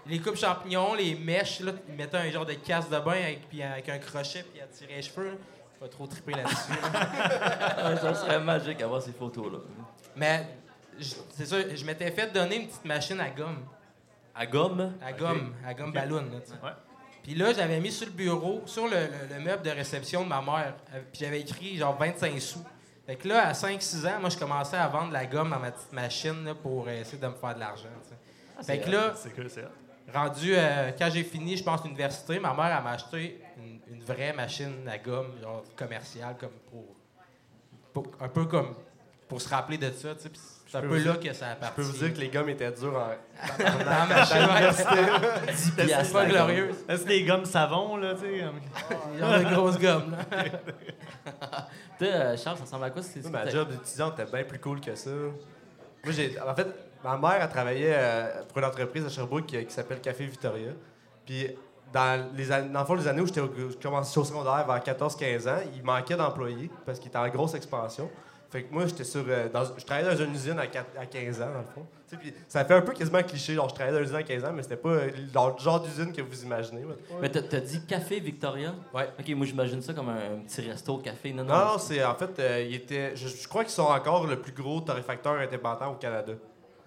[0.08, 3.48] les coupes champignons, les mèches, là, ils mettaient un genre de casse de bain avec,
[3.50, 5.28] puis avec un crochet, puis elle tirait les cheveux.
[5.32, 5.36] là.
[5.80, 6.72] Pas trop triper là-dessus.
[6.94, 7.10] là.
[7.78, 9.60] Ah, ça serait magique d'avoir ces photos-là.
[10.16, 10.48] Mais
[11.32, 13.64] c'est ça, je m'étais fait donner une petite machine à gomme.
[14.36, 14.94] À gomme?
[15.02, 16.26] À gomme, à gomme ballon.
[16.62, 16.76] Là.
[17.24, 20.30] Puis là, j'avais mis sur le bureau, sur le, le- le meuble de réception de
[20.30, 22.64] ma mère, euh, puis j'avais écrit genre 25 sous.
[23.06, 25.72] Fait que là, à 5-6 ans, moi, je commençais à vendre la gomme dans ma
[25.72, 27.90] petite machine là, pour essayer de me faire de l'argent.
[28.62, 28.64] sais.
[28.64, 29.14] fait que là,
[30.14, 33.42] rendu, euh, quand j'ai fini, je pense, l'université, ma mère, elle m'a acheté
[33.88, 36.96] une, une vraie machine à gomme, genre commerciale, comme pour,
[37.94, 38.76] pour- Un peu comme
[39.28, 40.30] pour se rappeler de ça, tu sais.
[40.30, 41.76] puis C'est un peu là dire- que ça a Je parti.
[41.76, 43.10] peux vous dire que les gommes étaient durs en.
[43.64, 45.52] dans la machine, ouais.
[45.54, 46.72] 10 c'est piastres, pas glorieux.
[46.88, 48.40] C'est des gommes savon, là, tu sais.
[48.44, 50.44] comme- Genre de grosses gommes, là.
[52.00, 53.02] Toi, euh, Charles, ça ressemble à quoi?
[53.04, 55.10] C'est, Moi, ma job d'étudiante était bien plus cool que ça.
[55.12, 56.40] Moi, j'ai.
[56.42, 56.68] En fait,
[57.04, 60.72] ma mère, elle travaillait euh, pour une entreprise à Sherbrooke qui, qui s'appelle Café Victoria.
[61.26, 61.48] Puis,
[61.94, 64.66] dans, les, an- dans le fond, les années où j'étais au, je commençais au secondaire,
[64.68, 68.10] vers 14-15 ans, il manquait d'employés parce qu'il était en grosse expansion.
[68.52, 69.24] Fait que moi, j'étais sur.
[69.28, 71.86] euh, dans- je travaillais dans une usine à, quatre- à 15 ans, dans le fond.
[72.48, 73.54] Ça fait un peu quasiment cliché.
[73.54, 75.80] Genre, je travaillais dans une usine à 15 ans, mais c'était pas euh, le genre
[75.82, 76.82] d'usine que vous imaginez.
[77.22, 78.74] Mais t'as, dit Café Victoria?
[78.92, 79.08] Ouais.
[79.20, 81.32] Ok, moi j'imagine ça comme un, un petit resto café.
[81.32, 81.54] Non, non.
[81.54, 84.52] Non, c'est en fait, euh, il était, je, je crois qu'ils sont encore le plus
[84.52, 86.34] gros torréfacteur indépendant au Canada.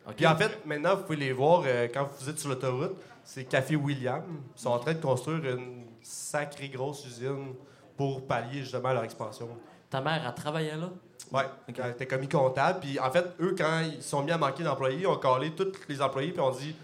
[0.08, 0.14] Ok.
[0.16, 1.62] Puis en fait, maintenant, vous pouvez les voir
[1.94, 2.96] quand vous êtes sur l'autoroute.
[3.24, 4.22] C'est Café William.
[4.56, 7.54] Ils sont en train de construire une sacrée grosse usine
[7.96, 9.48] pour pallier justement à leur expansion.
[9.88, 10.90] Ta mère, elle travaillait là?
[11.30, 11.76] Ouais, Ok.
[11.82, 12.80] elle était commis comptable.
[12.80, 15.72] Puis en fait, eux, quand ils sont mis à manquer d'employés, ils ont collé tous
[15.88, 16.74] les employés puis ont dit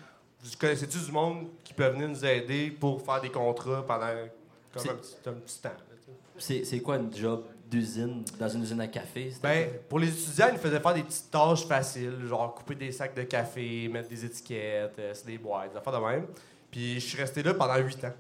[0.43, 4.07] Vous connaissez-tu du monde qui peut venir nous aider pour faire des contrats pendant
[4.73, 5.71] comme un, petit, un petit temps
[6.39, 9.33] c'est quoi une job d'usine, dans une usine à café?
[9.43, 13.15] Ben, pour les étudiants, ils faisaient faire des petites tâches faciles, genre couper des sacs
[13.15, 16.27] de café, mettre des étiquettes, euh, c'est des boîtes, des affaires de même.
[16.71, 18.15] Puis je suis resté là pendant huit ans.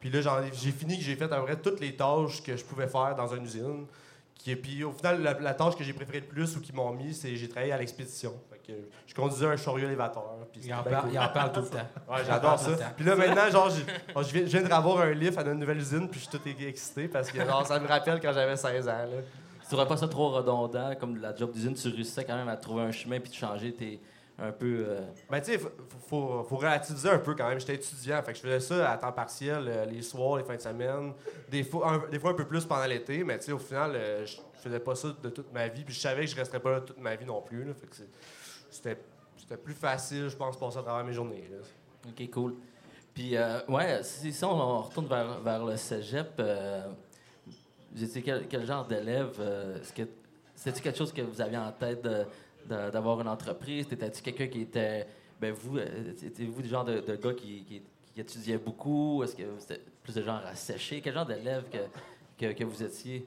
[0.00, 0.20] Puis là,
[0.52, 3.34] j'ai fini que j'ai fait en vrai toutes les tâches que je pouvais faire dans
[3.34, 3.86] une usine.
[4.34, 6.92] Qui, puis au final, la, la tâche que j'ai préférée le plus ou qu'ils m'ont
[6.92, 8.34] mis, c'est j'ai travaillé à l'expédition.
[8.66, 8.72] Que
[9.06, 10.36] je conduisais un chariot élévateur.
[10.52, 10.92] puis Il en, cool.
[11.12, 11.86] il en parle tout le temps.
[12.10, 12.70] Ouais, j'adore ça.
[12.96, 13.82] Puis là, maintenant, genre, je
[14.32, 16.64] viens, je viens de avoir un lift à notre nouvelle usine, puis je suis tout
[16.66, 18.92] excité parce que genre, ça me rappelle quand j'avais 16 ans.
[18.92, 19.06] Là.
[19.60, 22.56] Tu trouverais pas ça trop redondant, comme la job d'usine, tu réussissais quand même à
[22.56, 24.00] trouver un chemin puis de changer tes.
[24.38, 24.84] un peu.
[24.88, 25.00] euh,
[25.30, 25.70] Ben, tu sais, faut,
[26.08, 27.58] faut, faut relativiser un peu quand même.
[27.60, 30.56] J'étais étudiant, fait que je faisais ça à temps partiel, euh, les soirs, les fins
[30.56, 31.12] de semaine.
[31.48, 33.92] Des fois un, des fois un peu plus pendant l'été, mais tu sais, au final,
[33.94, 35.84] euh, je faisais pas ça de toute ma vie.
[35.84, 37.64] Puis je savais que je resterais pas là toute ma vie non plus.
[37.64, 37.72] là.
[37.74, 38.08] fait que c'est-
[38.76, 38.98] c'était,
[39.36, 41.48] c'était plus facile, je pense, passer à travers mes journées.
[41.50, 41.58] là.
[42.08, 42.54] Ok, cool.
[43.14, 46.86] Puis, euh, ouais, si, si on, on retourne vers, vers le cégep, euh,
[47.92, 49.34] vous étiez quel, quel genre d'élève?
[49.40, 50.02] euh, est-ce que,
[50.54, 52.24] c'était-tu quelque chose que vous aviez en tête de-
[52.68, 53.86] de- d'avoir une entreprise?
[53.88, 55.06] T'étais-tu quelqu'un qui était.
[55.40, 57.82] Ben, vous, euh, étiez-vous du genre de, de gars qui, qui,
[58.14, 59.22] qui étudiait beaucoup?
[59.22, 61.00] Est-ce que c'était plus de genre à sécher?
[61.00, 61.78] Quel genre d'élève que,
[62.38, 63.26] que, que vous étiez?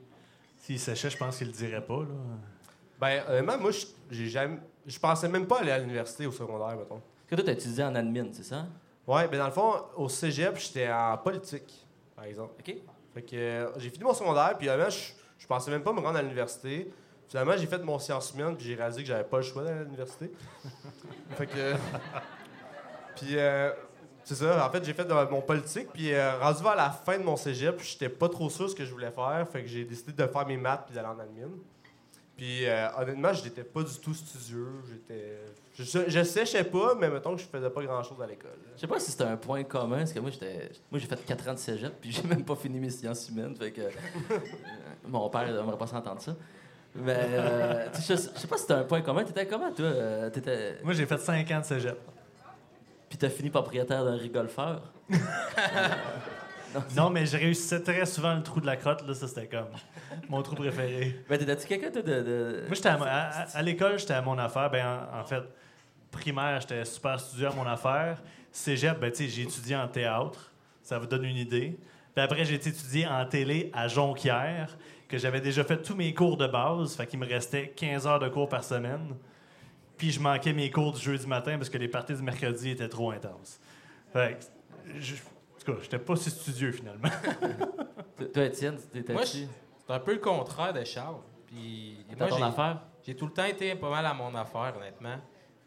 [0.57, 2.07] S'il séchait, je pense qu'il le dirait pas, là.
[2.99, 4.59] Ben, honnêtement, moi, je- j'ai jamais.
[4.89, 7.01] Je pensais même pas aller à l'université au secondaire, mettons.
[7.27, 8.65] Que toi, t'as étudié en admin, c'est ça?
[9.07, 12.53] Ouais, ben dans le fond, au cégep, j'étais en politique, par exemple.
[12.59, 12.75] OK.
[13.13, 15.99] Fait que euh, j'ai fini mon secondaire, puis honnêtement, je, je pensais même pas me
[15.99, 16.91] rendre à l'université.
[17.27, 19.79] Finalement, j'ai fait mon sciences humaines, puis j'ai réalisé que j'avais pas le choix d'aller
[19.79, 20.31] à l'université.
[21.37, 21.75] fait que.
[23.15, 23.71] puis, euh,
[24.29, 24.63] c'est ça.
[24.63, 27.35] En fait, j'ai fait euh, mon politique, puis euh, rendu vers la fin de mon
[27.35, 29.47] cégep, j'étais pas trop sûr ce que je voulais faire.
[29.51, 31.49] Fait que j'ai décidé de faire mes maths puis d'aller en admin.
[32.39, 34.69] Puis, euh, honnêtement, je n'étais pas du tout studieux.
[34.89, 35.39] J'étais.
[35.73, 38.57] Je, je, je séchais pas, mais mettons que je faisais pas grand chose à l'école.
[38.75, 41.25] Je sais pas si c'était un point commun, parce que moi, j'étais, moi j'ai fait
[41.25, 43.89] 4 ans de cégep, puis j'ai même pas fini mes sciences humaines, fait que euh,
[45.05, 46.33] mon père n'aimerait pas s'entendre ça.
[46.95, 49.25] Mais euh, je, je sais pas si c'était un point commun.
[49.25, 49.85] T'étais comment, toi?
[49.85, 50.29] Euh.
[50.81, 51.97] Moi, j'ai fait 5 ans de cégep.
[53.09, 54.93] Puis t'as fini propriétaire d'un rigolfeur?
[56.95, 59.13] Non, mais je réussissais très souvent le trou de la crotte, là.
[59.13, 59.67] Ça, c'était comme
[60.29, 61.19] mon trou préféré.
[61.29, 62.01] Mais t'étais-tu quelqu'un, de...
[62.01, 62.63] de...
[62.67, 64.69] Moi, j'étais à, à- à- à l'école, j'étais à mon affaire.
[64.69, 65.43] Ben, en, en fait,
[66.11, 68.21] primaire, j'étais super studieux à mon affaire.
[68.51, 70.51] Cégep, ben, tu sais, j'ai étudié en théâtre.
[70.83, 71.77] Ça vous donne une idée.
[72.15, 74.75] Puis après, j'ai étudié en télé à Jonquière,
[75.07, 78.19] que j'avais déjà fait tous mes cours de base, fait qu'il me restait 15 heures
[78.19, 79.15] de cours par semaine.
[79.97, 82.87] Puis je manquais mes cours du jeudi matin parce que les parties du mercredi étaient
[82.89, 83.59] trop intenses.
[84.13, 85.15] Fait que, je,
[85.69, 87.09] tout cas, j'étais pas si studieux finalement.
[88.33, 89.23] Toi, Étienne, t'étais Moi.
[89.25, 89.47] C'est
[89.89, 91.15] un peu le contraire de Charles.
[91.47, 92.81] Puis moi, ton j'ai- affaire?
[93.05, 95.15] J'ai tout le temps été pas mal à mon affaire, honnêtement.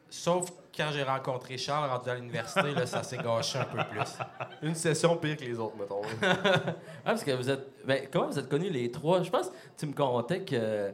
[0.08, 4.18] Sauf quand j'ai rencontré Charles rendu à l'université, là, ça s'est gâché un peu plus.
[4.68, 6.02] Une session pire que les autres, mettons.
[6.22, 6.72] Ah,
[7.04, 7.84] parce que vous êtes.
[7.86, 9.22] Ben, comment vous êtes connus les trois?
[9.22, 10.92] Je pense que tu me contais que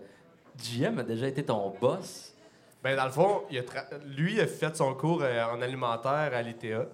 [0.63, 2.33] JM a déjà été ton boss.
[2.83, 5.61] Ben, dans le fond, il a tra- lui il a fait son cours euh, en
[5.61, 6.87] alimentaire à l'ITA.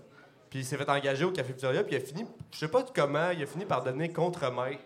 [0.55, 1.83] Puis il s'est fait engager au Café Victoria.
[1.83, 4.79] Puis il a fini, je sais pas comment, il a fini par devenir contremaître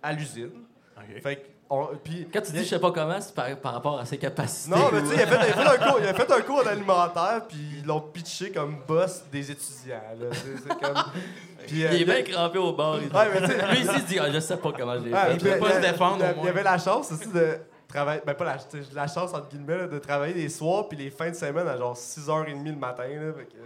[0.00, 0.52] à l'usine.
[1.20, 3.98] Fait que, on- puis, Quand tu dis je sais pas comment, c'est par, par rapport
[3.98, 4.76] à ses capacités.
[4.76, 6.32] Non, mais tu sais, il, a fait- il a fait un cours- il a fait
[6.32, 10.00] un cours en alimentaire, puis ils l'ont pitché comme boss des étudiants.
[10.20, 10.26] là.
[10.30, 11.02] C'est c'est comme.
[11.66, 13.00] Puis, euh, Il est bien crampé au bord.
[13.02, 14.94] il Ouais, mais tu sais- Lui ici, il se dit ah, je sais pas comment
[15.02, 15.38] j'ai Ouais, fait.
[15.38, 18.20] peut il y pas se défendre, il avait la chance aussi de travailler.
[18.24, 18.56] Ben, pas la,
[18.94, 21.76] la chance, entre guillemets, là, de travailler les soirs puis les fins de semaine à
[21.76, 23.02] genre 6h30 le matin.
[23.08, 23.56] Là, fait que,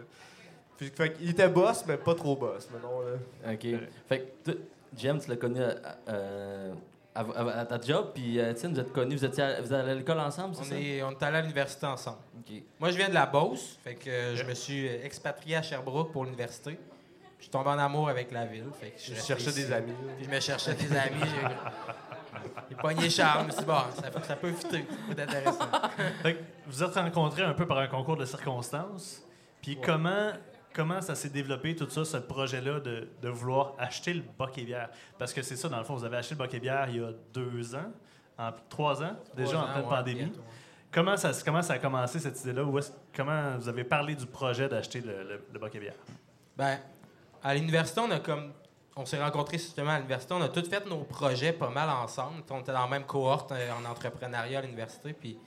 [0.81, 3.01] puis, fait qu'il était boss, mais pas trop boss, mettons.
[3.01, 3.53] Là.
[3.53, 3.67] OK.
[4.09, 4.53] Fait que
[4.97, 5.75] JM, tu l'as connu à,
[6.07, 6.15] à-
[7.15, 9.73] à- à- à ta job, puis euh, Étienne, vous êtes connus, vous étiez à, vous
[9.73, 10.75] allez à l'école ensemble, c'est On ça?
[10.81, 12.19] est, on est allé à l'université ensemble.
[12.39, 12.55] OK.
[12.79, 15.63] Moi, je viens de la Beauce, fait que euh, je me suis euh, expatrié à
[15.63, 16.79] Sherbrooke pour l'université.
[17.39, 18.65] Je suis tombé en amour avec la ville.
[18.81, 19.65] Fait que je cherchais ici.
[19.67, 19.93] des amis.
[20.17, 21.31] Puis je me cherchais des amis.
[22.69, 23.43] J'ai pogné Charles.
[23.43, 24.85] Je me suis dit, bon, ça, ça peut fitter.
[24.89, 25.69] Ça peut être intéressant.
[26.23, 29.23] Fait que vous êtes rencontrés un peu par un concours de circonstances.
[29.63, 30.33] Puis comment,
[30.73, 34.65] comment ça s'est développé, tout ça, ce projet-là de, de vouloir acheter le bac et
[34.65, 34.91] bière?
[35.19, 36.97] Parce que c'est ça, dans le fond, vous avez acheté le bac et bière il
[36.97, 37.93] y a deux ans,
[38.39, 40.21] en trois ans, déjà en pleine ouais, pandémie.
[40.25, 40.41] bientôt.
[40.93, 42.65] Comment ça, comment ça a commencé, cette idée-là?
[43.15, 45.95] Comment vous avez parlé du projet d'acheter le, le, le bac et bière?
[46.57, 46.79] Ben,
[47.43, 48.53] à l'université, on a comme.
[48.97, 50.35] On s'est rencontrés justement à l'université.
[50.35, 52.43] On a tous fait nos projets pas mal ensemble.
[52.51, 55.13] On était dans la même cohorte euh, en entrepreneuriat à l'université.
[55.13, 55.39] Puis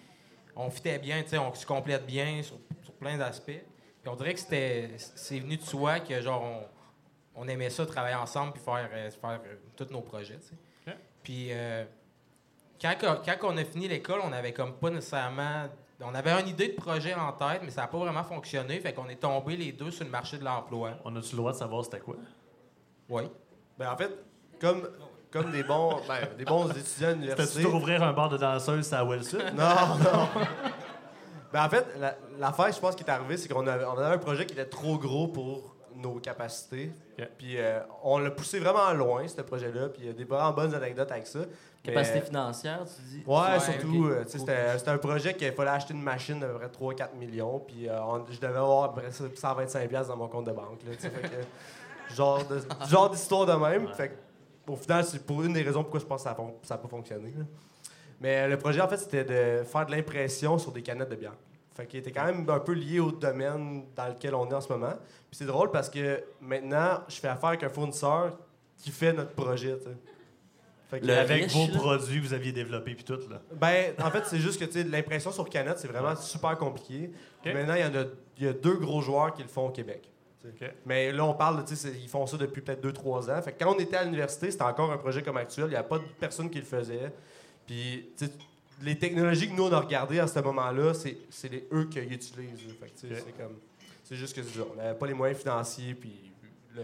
[0.56, 3.62] on fitait bien, on se complète bien sur, sur plein d'aspects.
[4.04, 4.92] Puis on dirait que c'était.
[4.98, 9.10] C'est venu de soi que, genre, on, on aimait ça, travailler ensemble puis faire, euh,
[9.10, 10.98] faire euh, tous nos projets, tu sais.
[11.24, 11.86] Puis euh,
[12.82, 15.70] quand, quand on a fini l'école, on avait comme pas nécessairement.
[16.02, 18.78] On avait une idée de projet en tête, mais ça n'a pas vraiment fonctionné.
[18.82, 20.96] Fait qu'on est tombés les deux sur le marché de l'emploi.
[21.06, 22.18] On a-tu le droit de savoir c'était quoi?
[23.08, 23.24] Oui.
[23.78, 24.12] Ben, en fait,
[24.60, 24.90] comme,
[25.32, 27.64] comme des, bons, ben, des bons étudiants l'université.
[27.64, 29.38] pour ouvrir un bar de danseuse à Wilson?
[29.56, 30.28] Non, non.
[31.54, 34.16] Ben, en fait, la- l'affaire, je pense, qui est arrivée, c'est qu'on avait, on avait
[34.16, 36.92] un projet qui était trop gros pour nos capacités.
[37.38, 39.90] Puis euh, on l'a poussé vraiment loin, ce projet-là.
[39.90, 41.40] Puis il y a des vraiment bonnes anecdotes avec ça.
[41.84, 43.24] Capacité Mais- financière, tu dis?
[43.28, 44.06] Ouais, Ouais, surtout.
[44.08, 47.60] euh, C'était un projet qu'il fallait acheter une machine d'à peu près 3-4 millions.
[47.60, 50.46] Puis euh, on- je devais avoir à peu près ça, 125$ piastres dans mon compte
[50.46, 50.80] de banque.
[50.88, 53.88] Là, fait que, genre de- genre d'histoire de même.
[53.94, 56.30] Fait que, au final, c'est pour une des raisons pourquoi je pense que
[56.64, 57.32] ça n'a pas fonctionné.
[57.38, 57.44] là.
[58.24, 61.16] Mais euh, le projet, en fait, c'était de faire de l'impression sur des canettes de
[61.16, 61.36] bière.
[61.76, 64.62] Fait qu'il était quand même un peu lié au domaine dans lequel on est en
[64.62, 64.94] ce moment.
[65.30, 68.38] Puis c'est drôle parce que maintenant, je fais affaire avec un fournisseur
[68.78, 69.76] qui fait notre projet.
[70.90, 71.80] Fait que- Avec riche, vos là.
[71.80, 73.42] produits que vous aviez développés puis tout, là.
[73.52, 77.12] ben, en fait, c'est juste que tu sais, l'impression sur canette, c'est vraiment super compliqué.
[77.54, 78.06] Maintenant, il y, en a,
[78.38, 80.10] il y a deux gros joueurs qui le font au Québec.
[80.86, 83.42] Mais là, on parle, tu sais, c'est- ils font ça depuis peut-être 2-3 ans.
[83.42, 85.66] Fait que quand on était à l'université, c'était encore un projet comme actuel.
[85.68, 87.12] Il n'y a pas de personne qui le faisait.
[87.66, 88.10] Puis,
[88.82, 92.00] les technologies que nous, on a regardées à ce moment-là, c'est c'est les eux qui
[92.00, 92.60] utilisent.
[92.80, 93.58] Fait que, c'est comme...
[94.04, 94.42] C'est juste que.
[94.72, 96.32] On n'avait pas les moyens financiers, puis
[96.76, 96.84] le-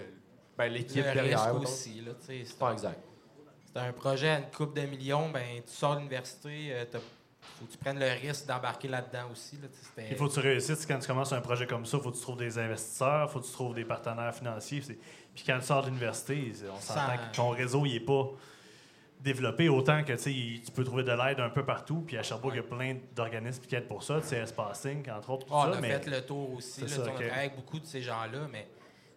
[0.57, 1.53] ben, l'équipe Le derrière.
[1.55, 2.01] risque aussi.
[2.01, 2.99] Là, c'est, Pas exact.
[3.73, 5.29] c'est un projet à une coupe de millions.
[5.29, 6.85] Ben, tu sors de l'université, euh,
[7.59, 9.57] faut que tu prennes le risque d'embarquer là-dedans aussi.
[9.57, 9.67] Là,
[10.09, 11.97] Il faut que tu réussisses quand tu commences un projet comme ça.
[11.97, 14.81] Il faut que tu trouves des investisseurs, il faut que tu trouves des partenaires financiers.
[14.81, 14.97] C'est-
[15.35, 18.29] Puis quand tu sors de l'université, on s'entend Sans- que ton réseau il est pas
[19.19, 22.03] développé autant que tu il- peux trouver de l'aide un peu partout.
[22.07, 24.19] Puis à Sherbrooke, il y a plein d'organismes qui aident pour ça.
[24.21, 25.45] Tu sais, Espacing, entre autres.
[25.45, 26.81] tout on ça, a mais fait le tour aussi.
[26.81, 27.13] Là, ça, On a ok.
[27.15, 28.67] travaillé avec beaucoup de ces gens-là, mais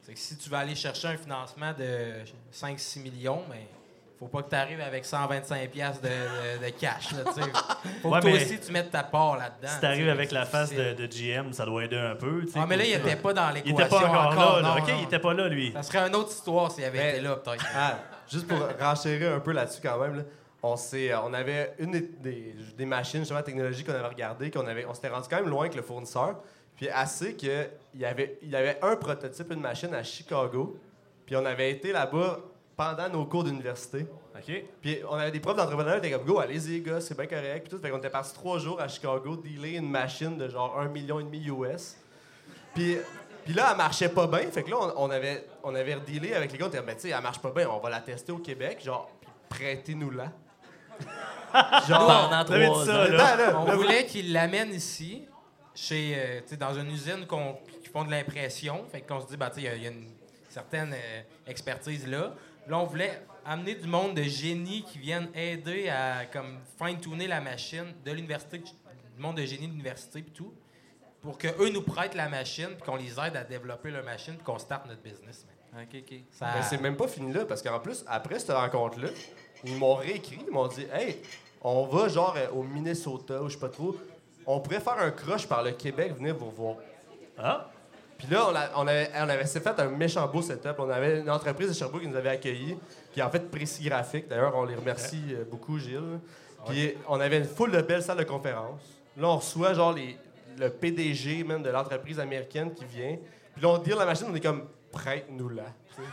[0.02, 3.68] c'est que si tu vas aller chercher un financement de 5-6 millions, mais
[4.18, 7.10] faut pas que tu arrives avec 125$ piastres de, de, de cash.
[7.12, 9.68] Là, faut Ouais, que toi mais aussi tu mettes ta part là-dedans.
[9.72, 12.42] si tu arrives avec la face de, GM, ça doit aider un peu.
[12.42, 13.78] tu sais, Ah, mais là, il pour- était pas dans Il l'équation.
[13.78, 14.62] était pas encore, là.
[14.62, 14.80] là.
[14.80, 14.96] non.
[14.98, 15.72] il était pas là, lui.
[15.72, 17.64] Ça serait une autre histoire s'il avait Mais- été là, peut-être.
[17.74, 17.98] Ah,
[18.32, 20.22] juste pour renchérir un peu là-dessus quand même, là,
[20.62, 24.66] on, s'est- on avait une des, des, des machines justement technologiques qu'on avait regardées, qu'on
[24.66, 26.36] avait, on s'était rendu quand même loin avec le fournisseur.
[26.76, 30.78] Puis assez qu'il y avait, il y avait un prototype, une machine à Chicago.
[31.26, 32.38] Puis on avait été là-bas
[32.76, 34.06] pendant nos cours d'université.
[34.34, 34.64] OK?
[34.80, 37.66] Puis on avait des profs d'entrepreneuriat qui étaient comme go, allez-y, gars, c'est bien correct.
[37.68, 37.82] Puis tout.
[37.82, 41.20] Fait qu'on était partis trois jours à Chicago dealer une machine de genre 1,5 million
[41.20, 41.96] et demi US.
[42.74, 42.96] Puis,
[43.44, 44.50] puis là, elle marchait pas bien.
[44.50, 46.66] Fait que là, on, on avait, on avait dealé avec les gars.
[46.66, 48.38] On était comme, ben, tu sais, elle marche pas bien, on va la tester au
[48.38, 48.80] Québec.
[48.84, 50.32] Genre, puis prêtez-nous-la.
[51.88, 53.60] Genre, pendant trois ça, là.
[53.66, 55.26] On voulait qu'ils l'amènent ici,
[55.74, 58.84] chez, euh, tu sais, dans une usine qu'on- qui font de l'impression.
[58.90, 60.08] Fait qu'on se dit, bah, tu sais, il y a- il y, a une
[60.48, 62.34] certaine euh, expertise là.
[62.68, 67.40] Là, on voulait amener du monde de génie qui viennent aider à comme fine-tuner la
[67.40, 68.72] machine de l'université, du
[69.18, 70.54] monde de génie de l'université et tout,
[71.22, 74.44] pour qu'eux nous prêtent la machine puis qu'on les aide à développer leur machine puis
[74.44, 75.46] qu'on starte notre business.
[75.72, 75.84] man.
[75.84, 76.18] Ok, ok.
[76.32, 79.08] Ça, Mais c'est même pas fini là, parce qu'en plus, après cette rencontre-là,
[79.64, 81.22] ils m'ont réécrit, ils m'ont dit Hey,
[81.62, 83.96] on va genre euh, au Minnesota, ou je sais pas trop,
[84.46, 86.76] on pourrait faire un crush par le Québec, venez vous voir.
[87.38, 87.70] Ah?
[88.18, 90.74] Puis là, on, a- on avait, on avait s'est fait un méchant beau setup.
[90.78, 92.76] On avait une entreprise de Sherbrooke qui nous avait accueillis,
[93.12, 94.28] qui est en fait Précis Graphique.
[94.28, 96.20] D'ailleurs, on les remercie euh, beaucoup, Gilles.
[96.66, 98.80] Puis on avait une foule de belles salles de conférence.
[99.16, 100.16] Là, on reçoit genre les,
[100.58, 103.16] le PDG même de l'entreprise américaine qui vient.
[103.54, 105.64] Puis là, on dit la machine, on est comme prête-nous-la.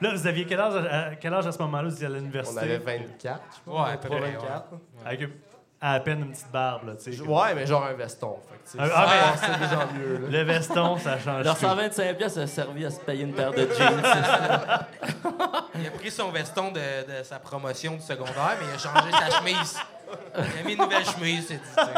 [0.00, 2.14] Là, vous aviez quel âge à, quel âge à ce moment-là, vous étiez à On
[2.14, 2.58] l'université?
[2.58, 3.86] avait 24, je pense.
[3.86, 4.66] Ouais, à peu 23, près, 24.
[5.06, 5.30] Avec
[5.80, 7.20] à peine une petite barbe, là, tu sais.
[7.22, 8.36] Ouais, mais genre un veston.
[8.48, 10.18] Fait que, tu sais, Ah, ça passait déjà mieux.
[10.18, 10.28] là.
[10.38, 11.60] Le veston, ça change Leur tout.
[11.66, 14.02] 125 pièces a servi à se payer une paire de jeans.
[15.76, 19.10] Il a pris son veston de, de sa promotion du secondaire, mais il a changé
[19.12, 19.78] sa chemise.
[20.36, 21.90] Il a mis une nouvelle chemise, c'est dit.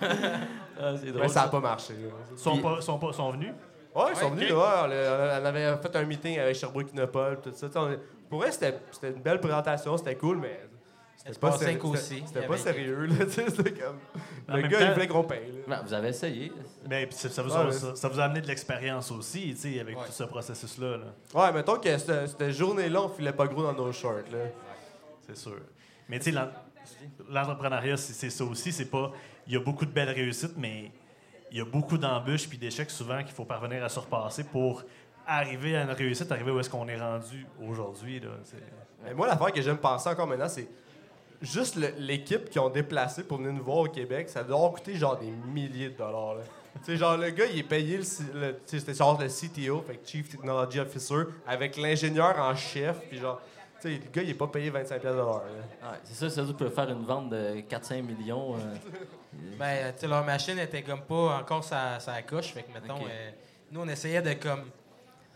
[0.82, 1.22] Ah, c'est drôle.
[1.22, 1.94] Mais ça n'a pas marché.
[2.32, 3.52] Ils sont, pas, sont, pas, sont venus?
[3.94, 4.58] Ouais, ils sont Ouais, venus, ok.
[4.58, 5.40] là.
[5.42, 7.66] on, avait fait un meeting avec Sherbrooke Innopol, tout ça.
[7.66, 10.60] Tu sais, on- pour vrai, c'était c'était une belle présentation, c'était cool, mais.
[11.16, 13.14] C'était pas, pas sérieux- c'était- C'était Il y pas avait- sérieux, là.
[13.26, 13.96] tu sais, C'était comme.
[14.48, 15.62] En Le même gars, temps- il voulait qu'on paye, là.
[15.76, 16.50] Ben, vous avez essayé.
[16.88, 19.56] Mais puis ça, ça vous a, ça, ça vous a amené de l'expérience aussi, tu
[19.74, 20.06] sais, avec Ouais.
[20.06, 20.96] tout ce processus-là.
[20.96, 21.04] là.
[21.34, 24.38] Ouais, mettons que cette, cette journée-là, on filait pas gros dans nos shorts, là.
[25.26, 25.56] C'est sûr.
[26.08, 26.48] Mais tu sais, l'en-
[27.28, 28.72] l'entrepreneuriat, c'est c'est ça aussi.
[28.72, 29.12] C'est pas.
[29.50, 30.92] Il y a beaucoup de belles réussites, mais
[31.50, 34.84] il y a beaucoup d'embûches puis d'échecs souvent qu'il faut parvenir à surpasser pour
[35.26, 38.22] arriver à une réussite, arriver où est-ce qu'on est rendu aujourd'hui.
[39.16, 40.68] moi, l'affaire que j'aime penser encore maintenant, c'est
[41.42, 45.18] juste l'équipe qui ont déplacé pour venir nous voir au Québec, ça doit coûté genre
[45.18, 46.36] des milliers de dollars.
[46.84, 50.28] Tu sais, genre, le gars, il est payé, le, c'était genre le CTO, fait Chief
[50.28, 53.42] Technology Officer, avec l'ingénieur en chef, puis genre,
[53.80, 55.42] tu le gars, il est pas payé 25 pièces de l'heure.
[55.82, 58.54] Ouais, c'est ça, ça peut faire une vente de 4-5 millions.
[58.54, 58.58] euh,
[59.58, 62.52] Ben, tu sais, leur machine était comme pas encore sa, sa coche.
[62.52, 63.30] Fait que, mettons, euh,
[63.70, 64.64] nous, on essayait de comme.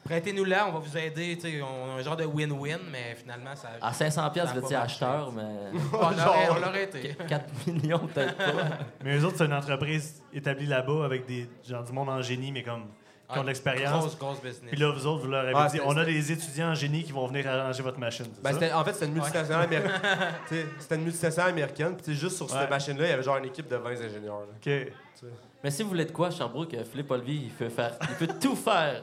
[0.04, 1.34] Prêtez-nous là, on va vous aider.
[1.36, 3.68] Tu sais, on a un genre de win-win, mais finalement, ça.
[3.80, 5.42] à 500 pièces, vous étiez acheteur, mais
[5.94, 7.14] on l'aurait on l'aurait été.
[7.28, 8.78] 4 millions peut-être pas.
[9.02, 12.52] Mais eux autres, c'est une entreprise établie là-bas avec des gens du monde en génie,
[12.52, 12.84] mais comme
[13.32, 14.00] qui ont de l'expérience.
[14.00, 14.70] Grosse, grosse business.
[14.70, 16.74] Puis là, vous autres, vous leur avez Ouais, dit c'était- on a des étudiants en
[16.74, 18.26] génie qui vont venir arranger votre machine.
[18.34, 18.58] c'est Ben, ça?
[18.60, 19.92] c'était- en fait, c'était une multinationale américaine.
[20.48, 22.52] Tu sais, c'était une multinationale américaine, puis tu sais, juste sur Ouais.
[22.60, 24.40] cette machine-là, il y avait genre une équipe de 20 ingénieurs.
[24.40, 24.46] là.
[24.56, 24.92] OK.
[25.62, 28.34] Mais si vous voulez de quoi, Sherbrooke, euh, Philippe Olvy, il peut faire, il peut
[28.38, 29.02] tout faire.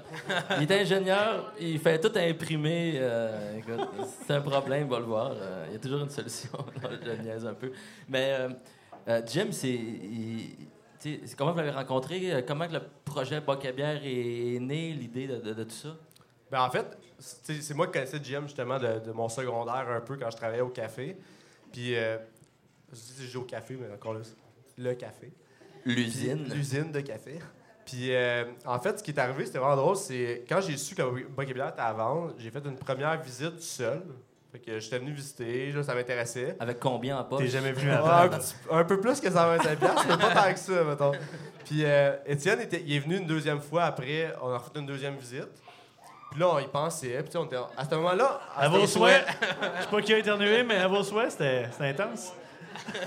[0.59, 2.93] Il est ingénieur, il fait tout imprimer.
[2.97, 3.79] euh, écoute,
[4.27, 5.31] c'est un problème, va le voir.
[5.33, 6.49] euh, il y a toujours une solution.
[6.83, 7.71] Non, je niaise un peu.
[8.07, 8.49] Mais euh,
[9.07, 10.67] euh, Jim, c'est, il-
[11.37, 12.33] comment vous l'avez rencontré?
[12.33, 15.71] euh, Comment que le projet Boc à bière est né, l'idée de, de- de tout
[15.75, 15.95] ça?
[16.51, 20.17] Ben, en fait, c'est moi qui connaissais GM justement de, de mon secondaire un peu
[20.17, 21.17] quand je travaillais au café.
[21.71, 22.17] Puis, euh,
[22.91, 24.19] je dis au café, mais encore là,
[24.77, 25.31] le café.
[25.85, 26.45] L'usine.
[26.53, 27.39] L'usine de café.
[27.85, 30.93] Puis, euh, en fait, ce qui est arrivé, c'était vraiment drôle, c'est quand j'ai su
[30.93, 34.03] que Boc et Bière était à vendre, j'ai fait une première visite seul.
[34.51, 36.57] Fait que j'étais venu visiter, là, ça m'intéressait.
[36.59, 37.39] Avec combien en poche?
[37.43, 38.11] T'es jamais venu avant.
[38.11, 41.11] un, petit- un peu plus que 125 piastres, mais pas tant que ça, mettons.
[41.65, 44.85] Puis euh, Étienne, était, il est venu une deuxième fois après, on a refait une
[44.85, 45.47] deuxième visite.
[46.31, 48.39] Puis là, on y pensait, puis on était, à ce moment-là...
[48.55, 49.25] À vos souhaits.
[49.77, 52.33] Je sais pas qui a éternué, mais à vos souhaits, c'était intense.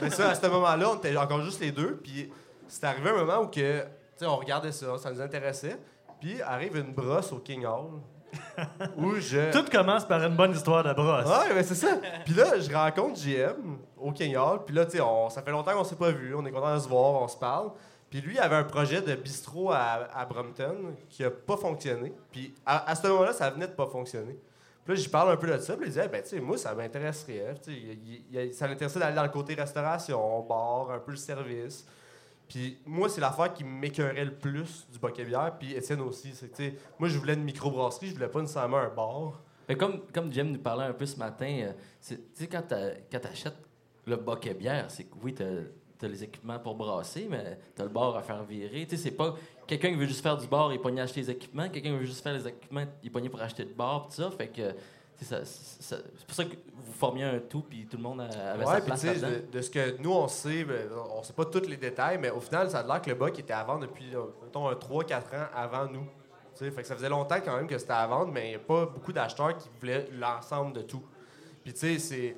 [0.02, 2.30] Mais ça, à ce moment-là, on était encore juste les deux, puis
[2.68, 5.78] c'est arrivé un moment où que, tu sais, on regardait ça, ça nous intéressait,
[6.20, 8.00] puis arrive une brosse au King Hall,
[8.96, 9.52] où je...
[9.52, 11.26] Tout commence par une bonne histoire de brosse.
[11.26, 11.98] Ouais, mais c'est ça.
[12.24, 14.64] Puis là, je rencontre JM au Hall.
[14.64, 16.34] Puis là, tu sais, ça fait longtemps qu'on s'est pas vu.
[16.34, 17.70] On est content de se voir, on se parle.
[18.10, 22.12] Puis lui, il avait un projet de bistrot à, à Brompton qui a pas fonctionné.
[22.30, 24.38] Puis à, à ce moment-là, ça venait de pas fonctionner.
[24.84, 25.76] Puis là, j'y parle un peu de ça.
[25.76, 27.54] Puis il disait, ben, tu sais, moi, ça m'intéresserait.
[28.52, 31.86] Ça l'intéressait d'aller dans le côté restauration, bar, un peu le service.
[32.86, 35.56] Moi, c'est l'affaire qui m'écœurait le plus du bokeh bière.
[35.58, 36.32] Puis Étienne aussi.
[36.34, 39.40] C'est moi, je voulais une microbrasserie, je voulais pas nécessairement un bar.
[39.68, 41.72] Mais comme, comme Jim nous parlait un peu ce matin, euh,
[42.06, 43.56] tu sais, quand tu achètes
[44.06, 47.80] le boc à bière, c'est que oui, tu as, les équipements pour brasser, mais tu
[47.80, 48.86] as le bar à faire virer.
[48.86, 49.34] Tu sais, c'est pas
[49.66, 51.70] quelqu'un qui veut juste faire du bar, pogné à acheter les équipements.
[51.70, 54.30] Quelqu'un qui veut juste faire les équipements, il pogné pour acheter le bar, tout ça.
[54.30, 54.74] Fait que,
[55.20, 58.80] c'est pour ça que vous formiez un tout, puis tout le monde avait Ouais, sa
[58.80, 62.18] place de, de ce que nous on sait, ben, on sait pas tous les détails,
[62.18, 64.68] mais au final, ça a l'air que le bug était à vendre depuis, euh, mettons,
[64.68, 66.06] un 3-4 ans avant nous.
[66.56, 68.60] Fait que ça faisait longtemps quand même que c'était à vendre, mais il n'y a
[68.60, 71.02] pas beaucoup d'acheteurs qui voulaient l'ensemble de tout.
[71.64, 72.36] Puis tu sais, c'est.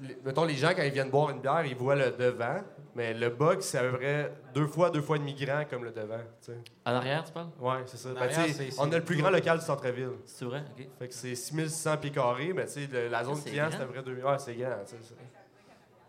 [0.00, 2.58] Les- mettons, les gens, quand ils viennent boire une bière, ils voient le devant,
[2.94, 5.84] mais le bug, c'est à peu près deux fois, deux fois et demi grand comme
[5.84, 6.18] le devant.
[6.40, 6.58] tu sais.
[6.84, 7.48] En arrière, tu parles?
[7.60, 8.10] Ouais, c'est ça.
[8.10, 10.10] En Ben, arrière, c'est- on a le plus grand local du centre-ville.
[10.24, 10.62] C'est vrai?
[10.78, 10.86] OK.
[10.98, 13.92] Fait que c'est 6600 pieds carrés, mais tu sais, la zone client, c'est à peu
[13.92, 14.24] près 2000.
[14.24, 14.96] Ouais, c'est grand, tu sais.
[15.02, 15.14] c'est-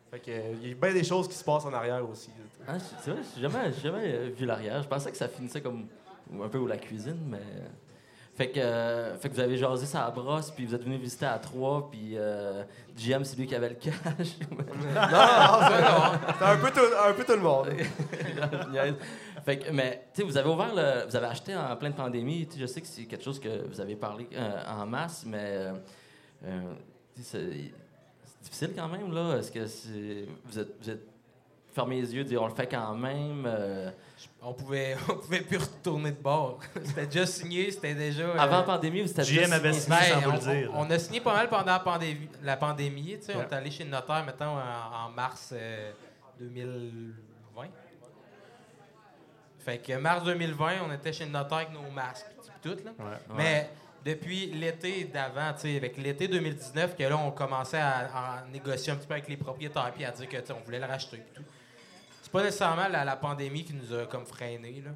[0.09, 2.29] Fait que, euh, il y a bien des choses qui se passent en arrière aussi.
[2.29, 2.63] là, tu sais.
[2.93, 4.81] Ah, c'est vrai, j'ai jamais, j'ai jamais euh, vu l'arrière.
[4.81, 5.85] Je pensais que ça finissait comme
[6.41, 7.41] un peu où la cuisine, mais.
[8.38, 11.25] Fait que, euh, fait que vous avez jasé à brosse, puis vous êtes venu visiter
[11.25, 12.61] à trois, puis euh,
[12.95, 13.95] GM, c'est lui qui avait le cash.
[14.51, 16.19] non, non, non.
[16.38, 17.69] C'est un peu, tout, un peu tout le monde.
[19.43, 21.07] Fait que, mais, tu sais, vous avez ouvert le.
[21.07, 22.47] Vous avez acheté en pleine pandémie.
[22.55, 25.71] Je sais que c'est quelque chose que vous avez parlé euh, en masse, mais.
[27.19, 27.71] c'est
[28.43, 29.38] difficile quand même, là.
[29.38, 30.27] Est-ce que c'est.
[30.45, 31.07] Vous êtes, vous êtes
[31.73, 33.49] fermé les yeux, dire on le fait quand même.
[34.20, 36.59] Euh, On pouvait, on pouvait plus retourner de bord.
[36.84, 38.24] c'était déjà signé, c'était déjà.
[38.24, 40.72] euh, Avant la pandémie, vous étiez JM avait signé ben, sans vous on, le dire.
[40.74, 42.30] on- on a signé pas mal pendant la pandémie.
[42.43, 45.91] La pandémie tu sais, On est allé chez le notaire, mettons, en, en mars euh,
[46.39, 47.68] 2020.
[49.59, 52.26] Fait que mars 2020, on était chez le notaire avec nos masques,
[52.61, 52.91] tout, là.
[52.99, 53.18] Ouais.
[53.36, 53.70] Mais
[54.05, 58.07] depuis l'été d'avant, tu sais, avec l'été 2019, que là, on commençait à,
[58.39, 60.63] à négocier un petit peu avec les propriétaires, puis à dire que, tu sais, on
[60.63, 61.43] voulait le racheter, puis tout.
[62.28, 64.91] C'est pas nécessairement la, la pandémie qui nous a comme freinés, là.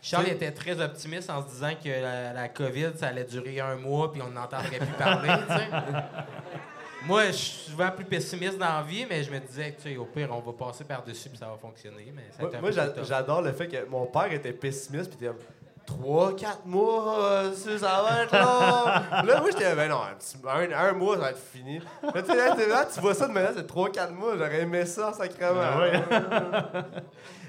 [0.00, 3.76] Charles était très optimiste en se disant que la, la COVID, ça allait durer un
[3.76, 5.28] mois, puis on n'entendrait plus parler.
[7.06, 9.96] Moi, je suis souvent plus pessimiste dans la vie, mais je me disais, tu sais,
[9.98, 12.10] au pire, on va passer par-dessus, puis ça va fonctionner.
[12.16, 12.70] Mais ça Moi,
[13.02, 15.28] j'adore le fait que mon père était pessimiste, puis
[15.86, 19.26] 3, 4 mois, euh, ça va être long.
[19.26, 20.36] là, moi, j'étais, ben non, un, petit-
[20.72, 21.80] un, un mois, ça va être fini.
[22.02, 24.32] Là, tu sais, là, t'es là, tu vois ça de manière, c'est 3, 4 mois,
[24.36, 25.78] j'aurais aimé ça, sacrément.
[25.78, 26.02] Ben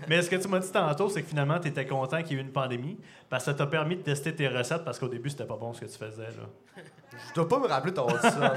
[0.10, 2.36] Mais ce que tu m'as dit tantôt, c'est que finalement, tu étais content qu'il y
[2.36, 5.08] ait eu une pandémie parce que ça t'a permis de tester tes recettes parce qu'au
[5.08, 6.24] début, c'était pas bon ce que tu faisais.
[6.28, 6.82] Là.
[7.30, 8.54] Je dois pas me rappeler ton ça.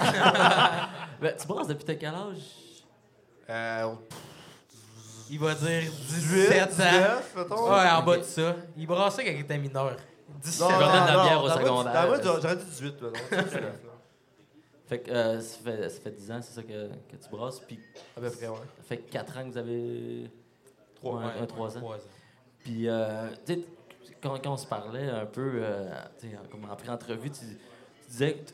[1.21, 2.43] Ben, tu brasses depuis t'as quel âge?
[3.49, 3.93] euh,
[5.31, 6.75] Il va dire 18, 17 ans.
[6.77, 7.65] 19, mettons.
[7.71, 8.57] Ouais, en bas de ça.
[8.77, 9.97] Il brassait quand il était mineur.
[10.43, 10.79] 17 Non, Je ans.
[10.81, 12.07] leur donne la non, bière au secondaire.
[12.07, 13.13] moi, j'aurais dit 18, mettons.
[13.31, 13.69] 19, là.
[14.89, 17.59] Fait que euh, ça, fait, ça fait 10 ans, c'est ça que, que tu brasses.
[17.61, 17.81] Puis
[18.17, 18.55] À peu près, ouais.
[18.77, 20.31] ça fait 4 ans que vous avez.
[20.95, 21.81] Trois, Ouais, Ouais, un, trois ans.
[21.81, 22.01] trois ans.
[22.63, 23.61] Puis, euh, tu sais,
[24.23, 28.11] quand, quand on se parlait un peu, euh, tu sais, comme en pré-entrevue, tu, tu
[28.11, 28.53] disais que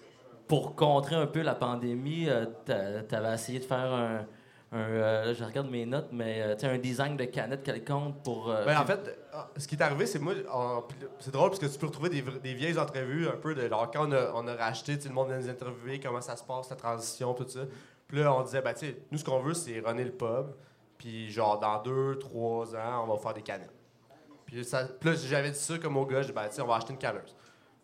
[0.49, 2.29] pour contrer un peu la pandémie,
[2.67, 4.27] tu avais essayé de faire un.
[4.73, 8.51] Un, euh, je regarde mes notes, mais euh, un design de canette quelconque pour.
[8.51, 10.33] euh, Ben, en fait, ah, ce qui est arrivé, c'est moi.
[11.21, 13.63] C'est drôle parce que tu peux retrouver des, vieilles entrevues un peu de.
[13.63, 16.71] Alors, quand on a, on a racheté, le monde nous interviewer, comment ça se passe,
[16.71, 17.61] la transition, tout ça.
[18.09, 20.55] Puis là, on disait, ben, tu nous, ce qu'on veut, c'est runner le pub.
[20.97, 23.75] Puis, genre, dans deux, trois ans, on va faire des canettes.
[24.47, 26.99] Puis, là, j'avais dit ça comme au gars, j'ai dit, ben, on va acheter une
[26.99, 27.37] canneuse.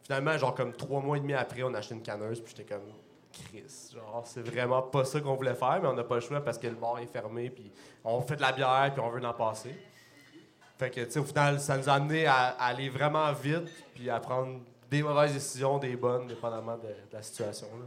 [0.02, 2.74] Finalement, genre, comme trois mois et demi après, on a acheté une canneuse, puis j'étais
[2.74, 2.84] comme.
[3.32, 6.40] Chris, genre, c'est vraiment pas ça qu'on voulait faire, mais on n'a pas le choix
[6.40, 7.70] parce que le bar est fermé, puis
[8.04, 9.74] on fait de la bière, puis on veut en passer.
[10.78, 14.08] Fait que, tu sais, au final, ça nous a amené à, aller vraiment vite, puis
[14.08, 14.60] à prendre
[14.90, 17.66] des mauvaises décisions, des bonnes, dépendamment de, la situation.
[17.78, 17.86] Là.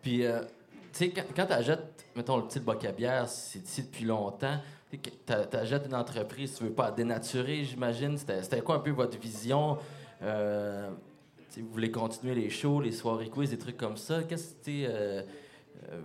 [0.00, 0.40] Puis, euh,
[0.92, 4.04] tu sais, quand, quand tu achètes, mettons, le petit bac à bière, c'est ici depuis
[4.04, 4.58] longtemps.
[4.90, 8.16] Tu achètes une entreprise, tu veux pas la dénaturer, j'imagine.
[8.16, 9.76] C'était c'était quoi un peu votre vision?
[10.22, 10.90] Euh,
[11.62, 14.22] vous voulez continuer les shows, les soirées quiz, des trucs comme ça.
[14.24, 15.22] Qu'est-ce que tu euh,
[15.90, 16.00] euh,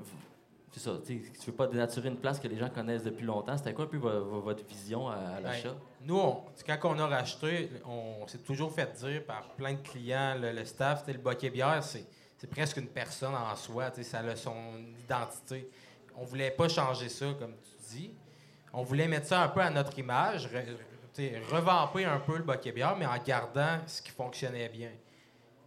[0.72, 3.56] C'est ça, tu veux pas dénaturer une place que les gens connaissent depuis longtemps.
[3.58, 5.76] C'était quoi un peu vo- vo- votre vision à, à l'achat?
[6.02, 6.20] Nous,
[6.68, 11.06] quand on a racheté, on s'est toujours fait dire par plein de clients, le, staff,
[11.08, 12.06] le Boquet Bière, c'est,
[12.48, 14.56] presque une personne en soi, ça a son
[15.00, 15.70] identité.
[16.18, 18.12] On voulait pas changer ça, comme tu dis.
[18.74, 22.72] On voulait mettre ça un peu à notre image, re- revamper un peu le Boquet
[22.72, 24.90] Bière, mais en gardant ce qui fonctionnait bien.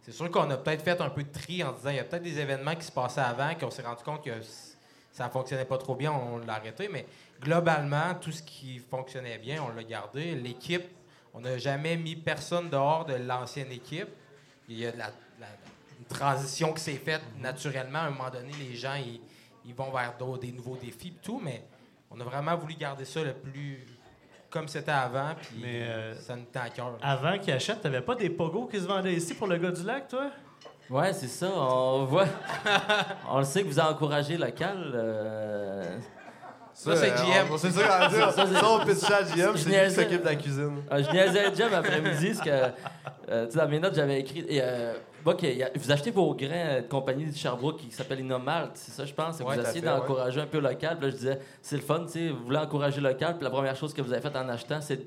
[0.07, 2.05] C'est sûr qu'on a peut-être fait un peu de tri en disant il y a
[2.05, 4.31] peut-être des événements qui se passaient avant qu'on s'est rendu compte que
[5.11, 7.05] ça fonctionnait pas trop bien, on l'a arrêté, mais
[7.41, 10.33] globalement, tout ce qui fonctionnait bien, on l'a gardé.
[10.35, 10.85] L'équipe,
[11.33, 14.07] on n'a jamais mis personne dehors de l'ancienne équipe.
[14.69, 15.07] Il y a de la,
[15.41, 15.47] la-
[15.99, 17.99] une transition qui s'est faite naturellement.
[17.99, 19.19] À un moment donné, les gens ils,
[19.65, 21.65] ils vont vers des nouveaux défis et tout, mais
[22.11, 23.85] on a vraiment voulu garder ça le plus
[24.49, 26.97] comme c'était avant, puis Mais, euh, ça nous tient à cœur.
[27.01, 29.83] Avant qu'ils achètent, t'avais pas des pogos qui se vendaient ici pour le gars du
[29.83, 30.27] lac, toi?
[30.89, 31.47] Ouais, c'est ça.
[31.53, 32.25] On voit.
[33.29, 34.91] on le sait que vous encouragez local.
[34.95, 35.97] euh,
[36.73, 37.47] Ça, c'est euh, GM.
[37.51, 38.31] on- C'est ça qu'on va dire.
[38.31, 40.77] Ça, c'est- Ça, on pitch à GM, Je c'est lui qui s'occupe de la cuisine.
[40.89, 42.49] Ah, je niaisais Jam après-midi, parce que
[43.29, 44.45] euh, tu sais, dans mes notes, j'avais écrit.
[44.47, 44.93] Et, euh,
[45.25, 49.05] a- vous achetez vos grains euh, de compagnie de Sherbrooke qui s'appelle Inomalt, c'est ça,
[49.05, 49.39] je pense.
[49.39, 49.85] Ouais, vous essayez ouais.
[49.85, 50.97] d'encourager un peu local.
[50.97, 53.35] Puis là, je disais, c'est le fun, tu sais, vous voulez encourager local.
[53.35, 54.99] Puis la première chose que vous avez faite en achetant, c'est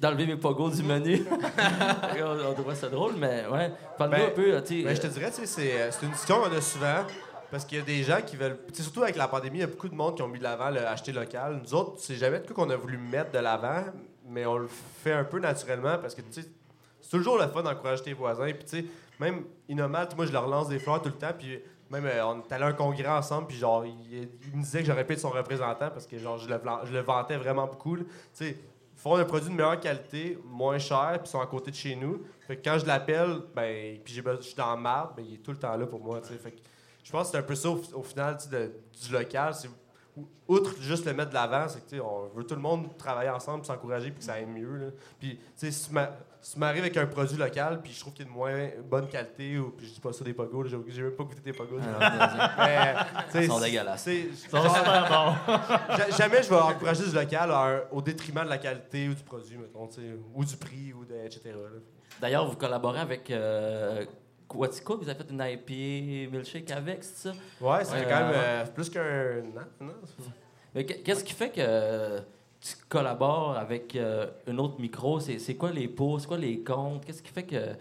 [0.00, 1.24] d'enlever mes pogos du menu.
[2.48, 3.72] on, trouvait ça drôle, mais ouais.
[3.98, 4.82] Parle-nous Ben, un peu, tu.
[4.82, 7.04] Ben, je te euh, dirais, tu sais, c'est, euh, c'est une discussion qu'on a souvent.
[7.50, 8.58] Parce qu'il y a des gens qui veulent.
[8.72, 10.70] surtout avec la pandémie, il y a beaucoup de monde qui ont mis de l'avant
[10.70, 11.60] le acheter local.
[11.62, 13.84] Nous autres, c'est jamais de quoi qu'on a voulu mettre de l'avant,
[14.26, 16.48] mais on le fait un peu naturellement parce que tu sais,
[17.02, 18.50] c'est toujours le fun d'encourager tes voisins.
[18.52, 18.84] Puis tu sais,
[19.20, 21.32] même Inomal, moi je leur lance des fleurs tout le temps.
[21.38, 24.80] Puis même euh, on est allé à un congrès ensemble, puis genre, il, me disait
[24.80, 27.66] que j'aurais pu être son représentant parce que genre, je le, je le vantais vraiment
[27.66, 27.98] beaucoup.
[27.98, 28.56] Tu sais,
[28.96, 32.22] font un produit de meilleure qualité, moins cher, puis sont à côté de chez nous.
[32.46, 35.38] Fait que quand je l'appelle, ben, puis je suis dans le marbre, ben, il est
[35.38, 36.20] tout le temps là pour moi.
[36.20, 36.38] tu sais.
[36.38, 36.60] Fait que
[37.02, 39.54] je pense que c'est un peu ça au, final du local.
[40.46, 42.94] Outre juste le mettre de l'avant, c'est que tu sais, on veut tout le monde
[42.98, 44.76] travailler ensemble, s'encourager, puis que ça aille mieux.
[44.76, 44.86] là.
[45.18, 46.10] Puis, tu sais, si tu m'a-
[46.42, 49.06] si tu m'arrives avec un produit local, puis je trouve qu'il est de moins bonne
[49.08, 51.78] qualité, ou puis je dis pas ça des pogos, j'ai même pas goûté des pogos.
[52.58, 52.94] Mais,
[53.26, 54.06] tu sais, Ils sont dégueulasses.
[54.08, 55.54] Ils sont super bons.
[55.96, 59.14] Ja- Jamais je vais encourager du local à un- au détriment de la qualité ou
[59.14, 61.54] du produit, mettons, tu sais, ou du prix, ou de, etc.
[62.20, 64.04] D'ailleurs, vous collaborez avec euh,
[64.52, 67.34] Quatico, vous avez fait une IPA milkshake avec, c'est ça?
[67.60, 69.64] Ouais, ça fait Ouais, quand même euh, euh, plus qu'un an.
[69.80, 69.92] Non?
[70.74, 72.20] Mais que- qu'est-ce qui fait que
[72.60, 75.20] tu collabores avec euh, un autre micro?
[75.20, 76.18] C'est quoi les pots?
[76.18, 77.04] C'est quoi les comptes?
[77.04, 77.74] Qu'est-ce qui fait que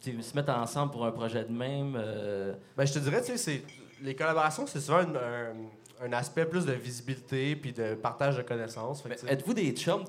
[0.00, 1.94] tu se mettent ensemble pour un projet de même?
[1.96, 3.62] euh, Ben, je te dirais, tu sais, c'est-
[4.02, 8.42] les collaborations, c'est souvent une- un, un aspect plus de visibilité puis de partage de
[8.42, 9.02] connaissances.
[9.28, 10.04] Êtes-vous des chums,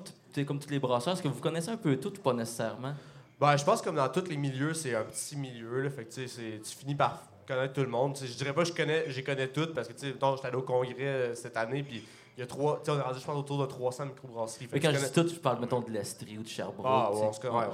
[0.46, 1.12] comme tous les brasseurs?
[1.14, 2.94] Est-ce que vous connaissez un peu tout ou pas nécessairement?
[3.42, 5.82] Ben, je pense que comme dans tous les milieux, c'est un petit milieu.
[5.82, 8.14] Là, fait que, tu sais, c'est- tu finis par connaître tout le monde.
[8.14, 10.14] Tu sais, je dirais pas que je connais, les connais toutes parce que tu sais,
[10.14, 12.04] j'étais allé au congrès euh, cette année puis
[12.36, 14.68] il y a trois, tu sais, on est rendu, je pense, autour de 300 microbrasseries.
[14.72, 16.86] Mais quand je dis tout, je parle, mettons, de l'Estrie ou de Sherbrooke.
[16.88, 17.70] Ah, ouais, on se connaît, ouais, on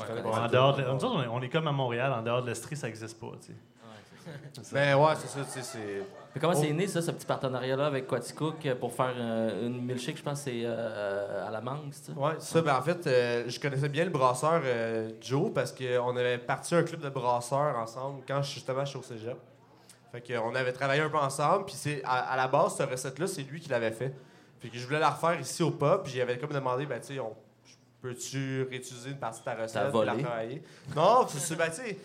[1.18, 3.30] ouais, est- on est comme à Montréal, en dehors de l'Estrie, ça n'existe pas.
[3.40, 3.52] tu sais.
[4.72, 6.02] Ben ouais, c'est ça, tu sais, c'est.
[6.34, 6.60] Mais comment Oh.
[6.60, 10.22] c'est né, ça, ce petit partenariat-là avec Quaticook euh, pour faire euh, une milkshake, je
[10.22, 12.18] pense c'est euh, à la mangue, c'est ça?
[12.18, 12.62] Ouais, c'est ça.
[12.62, 16.74] Ben, en fait, euh, je connaissais bien le brasseur euh, Joe parce qu'on avait parti
[16.74, 19.36] un club de brasseurs ensemble quand justement je suis au cégep.
[20.12, 23.26] Fait qu'on avait travaillé un peu ensemble, puis c'est à, à la base, cette recette-là,
[23.26, 24.14] c'est lui qui l'avait fait.
[24.60, 27.14] Fait que je voulais la refaire ici au pub, puis j'avais comme demandé, ben, tu
[27.14, 27.34] sais, on-
[28.08, 30.10] peux-tu réutiliser une partie de ta recette, puis la volé.
[30.12, 30.62] retravailler?
[30.96, 31.98] Non, c'est- c'est ben, tu sais,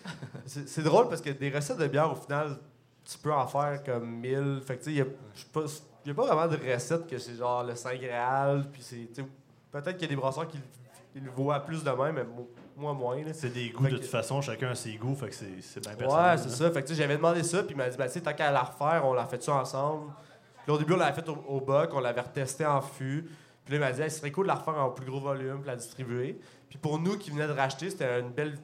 [0.46, 2.58] c'est- c'est drôle parce que des recettes de bière, au final,
[3.06, 4.62] tu peux en faire comme 1000.
[4.66, 5.62] Fait que, tu sais, il y a- je sais pas-
[6.06, 9.08] il n'y a pas vraiment de recette que c'est genre le Saint Graal, puis c'est.
[9.72, 10.64] Peut-être qu'il y a des brasseurs qui, le-
[11.14, 13.24] qui le voient plus de même, mais mo- moi moins.
[13.24, 13.34] là.
[13.34, 15.62] C'est des goûts Fait de que- toute façon, chacun a ses goûts, fait que c'est
[15.62, 16.40] c'est bien Ouais, personnel.
[16.40, 16.56] c'est là.
[16.56, 16.72] ça.
[16.72, 18.34] Fait que tu sais, j'avais demandé ça, puis il m'a dit, ben, tu sais, tant
[18.34, 20.12] qu'à la refaire, on l'a fait ça ensemble?
[20.66, 23.28] Puis au début, on l'avait fait au, au boc, on l'avait retesté en fût.
[23.66, 25.20] Puis là, il m'a dit, Hey, ce serait cool de la refaire en plus gros
[25.20, 26.40] volume, puis la distribuer.
[26.70, 28.58] Puis pour nous qui venaient de racheter, c'était une belle,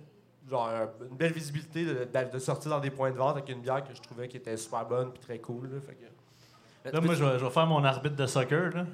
[0.49, 3.49] genre, un- une belle visibilité de, de- de sortir dans des points de vente avec
[3.49, 5.69] une bière que je trouvais qui était super bonne, puis très cool.
[5.73, 6.91] Là, fait que...
[6.95, 8.85] Là, moi, je vais, je vais faire mon arbitre de soccer, là,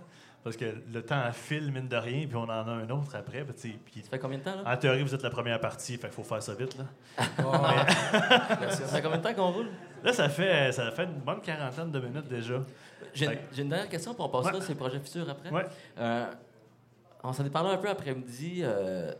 [0.43, 3.43] parce que le temps file, mine de rien, puis on en a un autre après.
[3.43, 4.73] ben, puis Ça fait combien de temps, là?
[4.73, 6.77] en théorie, vous êtes la première partie, fait qu'il faut faire ça vite.
[6.77, 6.85] Là,
[8.69, 9.67] Ça fait combien de temps qu'on roule?
[10.03, 12.63] là ça, fait, ça fait une bonne quarantaine de minutes déjà.
[13.15, 13.39] J'ai Ouais.
[13.57, 14.59] une dernière question, puis on passera Ouais.
[14.59, 15.49] à ces projets futurs après.
[15.49, 15.65] Ouais.
[15.97, 16.25] Euh,
[17.23, 18.59] on s'en est parlé un peu après-midi.
[18.63, 19.11] euh,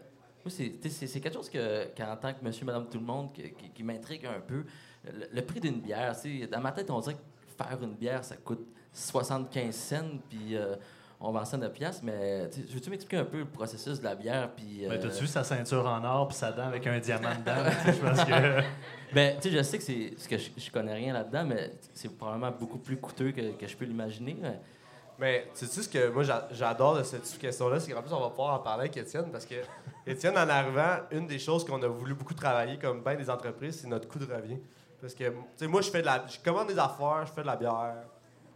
[0.48, 3.42] c'est- c'est c'est quelque chose que, qu'en tant que monsieur, madame, tout le monde, que-
[3.42, 4.64] qui, qui m'intrigue un peu.
[5.06, 6.14] Le, le prix d'une bière,
[6.52, 10.76] dans ma tête, on dirait que faire une bière, ça coûte 75 cents, puis euh,
[11.20, 14.52] on vend ça 9 piastres, mais veux-tu m'expliquer un peu le processus de la bière?
[14.56, 17.30] Puis, Mais euh, t'as-tu vu sa ceinture en or puis sa dent avec un diamant
[17.40, 17.64] dedans?
[17.86, 18.62] Je pense que.
[19.16, 21.72] Ben, tu sais, je sais que c'est ce que je, je connais rien là-dedans, mais
[21.94, 24.36] c'est probablement beaucoup plus coûteux que, que je peux l'imaginer.
[24.42, 24.60] mais-
[25.18, 28.30] Mais sais-tu ce que moi j'a- j'adore de cette question-là, c'est qu'en plus on va
[28.30, 29.56] pouvoir en parler avec Étienne parce que
[30.06, 33.80] Étienne, en arrivant, une des choses qu'on a voulu beaucoup travailler comme bien des entreprises,
[33.82, 34.60] c'est notre coût de revient.
[35.00, 36.26] Parce que, tu sais, moi je fais de la.
[36.28, 37.96] Je commande des affaires, je fais de la bière,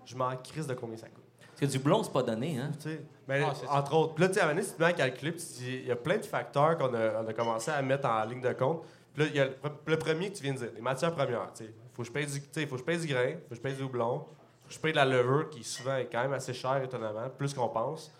[0.05, 1.23] je m'en crise de combien ça coûte.
[1.39, 2.71] Parce que du blond, c'est pas donné, hein?
[2.81, 3.71] Tu sais, ben, Ah, ça.
[3.79, 4.13] entre autres.
[4.15, 5.85] Puis là, tu sais, à un moment donné, si tu mets à calculer, tu il
[5.87, 8.51] y a plein de facteurs qu'on a, on a commencé à mettre en ligne de
[8.53, 8.83] compte.
[9.19, 10.81] Puis là, il y a le, pre- le premier que tu viens de dire, les
[10.81, 11.51] matières premières.
[11.59, 13.61] Il faut que je paye du, faut que je paye du grain, faut que je
[13.61, 16.33] paye du houblon, faut que je paye de la levure, qui souvent est quand même
[16.33, 18.11] assez cher, étonnamment, plus qu'on pense.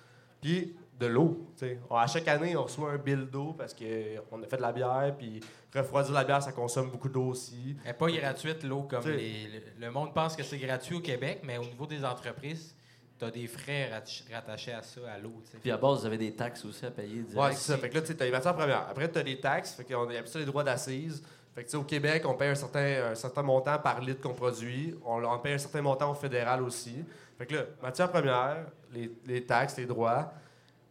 [0.41, 1.47] Puis de l'eau.
[1.89, 5.15] À chaque année, on reçoit un bill d'eau parce qu'on a fait de la bière,
[5.17, 5.39] puis
[5.73, 7.77] refroidir la bière, ça consomme beaucoup d'eau aussi.
[7.85, 11.39] Elle n'est pas gratuite, l'eau, comme les- le monde pense que c'est gratuit au Québec,
[11.45, 12.75] mais au niveau des entreprises,
[13.19, 14.01] tu as des frais rat-
[14.33, 15.33] rattachés à ça, à l'eau.
[15.61, 17.35] Puis à base, vous avez des taxes aussi à payer direct.
[17.35, 17.77] Ouais, c'est ça.
[17.77, 18.87] Fait que là, tu as les matières premières.
[18.89, 19.73] Après, tu as les taxes.
[19.73, 21.21] Fait qu'on appelle ça les droits d'assises.
[21.53, 24.21] Fait que, tu sais, au Québec, on paye un certain, un certain montant par litre
[24.21, 24.95] qu'on produit.
[25.05, 27.03] On, on paye un certain montant au fédéral aussi.
[27.37, 30.31] Fait que là, matières premières, les, les taxes, les droits.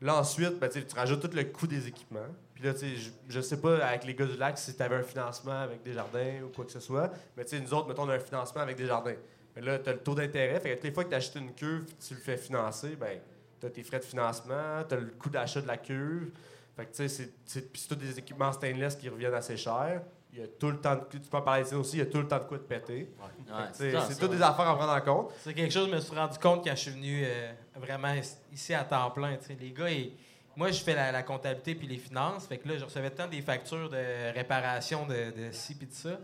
[0.02, 2.20] Là, ensuite, ben, tu rajoutes tout le coût des équipements.
[2.54, 4.82] Puis là, tu sais, je, je sais pas avec les gars du lac si tu
[4.82, 7.10] avais un financement avec des jardins ou quoi que ce soit.
[7.36, 9.14] Mais tu sais, nous autres, mettons, on a un financement avec des jardins.
[9.58, 10.60] Mais là, tu as le taux d'intérêt.
[10.60, 13.18] Fait que toutes les fois que tu achètes une cuve tu le fais financer, ben,
[13.60, 16.30] tu as tes frais de financement, tu as le coût d'achat de la cuve.
[16.76, 19.56] Fait que, tu sais, c'est- c'est puis c'est tous des équipements stainless qui reviennent assez
[19.56, 20.02] cher.
[20.30, 22.02] il y a tout le temps de, tu peux en parler ici aussi, il y
[22.02, 23.10] a tout le temps de quoi de péter.
[23.50, 25.32] Ouais, C'est toutes des affaires à prendre en compte.
[25.42, 28.14] C'est quelque chose que je me suis rendu compte quand je suis venu euh, vraiment
[28.52, 29.36] ici à temps plein.
[29.38, 29.56] tu sais.
[29.58, 30.12] Les gars, ils-
[30.54, 32.46] moi, je fais la, la comptabilité puis les finances.
[32.46, 35.94] Fait que là, je recevais tant des factures de réparation de, de ci puis de
[35.94, 36.20] ça.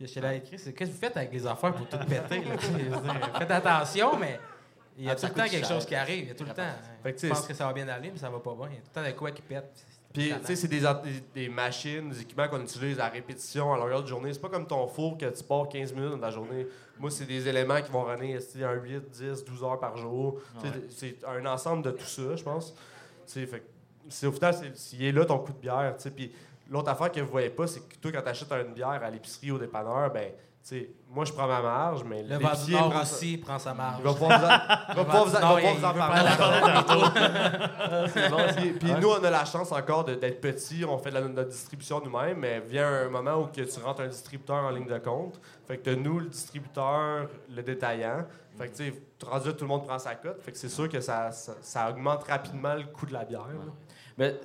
[0.00, 2.42] Puis j'étais là écrit, c'est qu'est-ce que vous faites avec les affaires pour tout péter?
[2.42, 2.56] là?
[3.38, 4.40] Faites attention, mais
[4.96, 5.68] il y a Ah, tout le temps quelque cher.
[5.76, 6.20] chose qui arrive.
[6.24, 6.62] Il y a tout le temps.
[7.02, 8.68] Fait que, tu Je pense que ça va bien aller, mais ça va pas bien.
[8.70, 9.84] Il y a tout le temps de quoi qui pète.
[10.10, 13.74] Puis, tu sais, c'est des, en- des, des machines, des équipements qu'on utilise à répétition
[13.74, 14.32] à longueur de journée.
[14.32, 16.66] C'est pas comme ton four que tu pars 15 minutes dans ta journée.
[16.98, 20.40] Moi, c'est des éléments qui vont runner un 8, 10, 12 heures par jour.
[20.64, 20.70] Ouais.
[20.88, 22.72] C'est un ensemble de tout ça, je pense.
[23.26, 23.64] Tu sais, fait que
[24.08, 25.94] c'est au final, c'est- s'il est là ton coup de bière.
[25.98, 26.10] tu sais.
[26.10, 26.32] Puis
[26.70, 29.10] l'autre affaire que vous voyez pas, c'est que toi, quand tu achètes une bière à
[29.10, 30.30] l'épicerie ou au dépanneur, ben,
[30.62, 33.96] tu sais, moi, je prends ma marge, mais Le sa- aussi prend sa marge.
[34.00, 35.02] Il va pouvoir vous en, va
[35.72, 36.22] vous va vous parler.
[38.12, 38.78] c'est bon.
[38.78, 41.48] Puis, nous, on a la chance encore de- d'être petits, on fait de la, notre
[41.48, 44.98] distribution nous-mêmes, mais vient un moment où que tu rentres un distributeur en ligne de
[44.98, 45.40] compte.
[45.66, 48.24] Fait que nous, le distributeur, le détaillant.
[48.58, 50.42] Fait que tu sais, tout le monde prend sa cote.
[50.42, 53.46] Fait que c'est sûr que ça, ça, ça augmente rapidement le coût de la bière.
[54.18, 54.38] Mais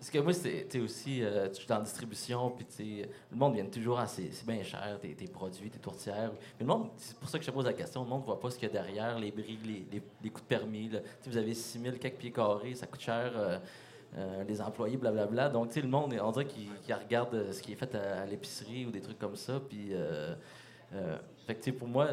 [0.00, 3.36] c'est- ce que moi, tu sais, aussi, euh, je suis en distribution, puis tu le
[3.36, 6.30] monde vient toujours à c'est bien cher, tes, tes produits, tes tourtières.
[6.58, 8.26] Mais le monde, c'est pour ça que je te pose la question, le monde ne
[8.26, 10.88] voit pas ce qu'il y a derrière, les briques, les, les, les coûts de permis.
[10.88, 11.00] là.
[11.22, 13.32] Tu vous avez 6 000 quelques pieds carrés, ça coûte cher.
[13.36, 13.58] euh,
[14.16, 15.50] euh, les employés, blablabla.
[15.50, 18.24] Donc, tu sais, le monde, on dirait qu'il regarde euh, ce qui est fait à,
[18.24, 19.60] l'épicerie ou des trucs comme ça.
[19.68, 19.90] Puis,
[21.46, 22.08] fait que, tu sais, pour moi,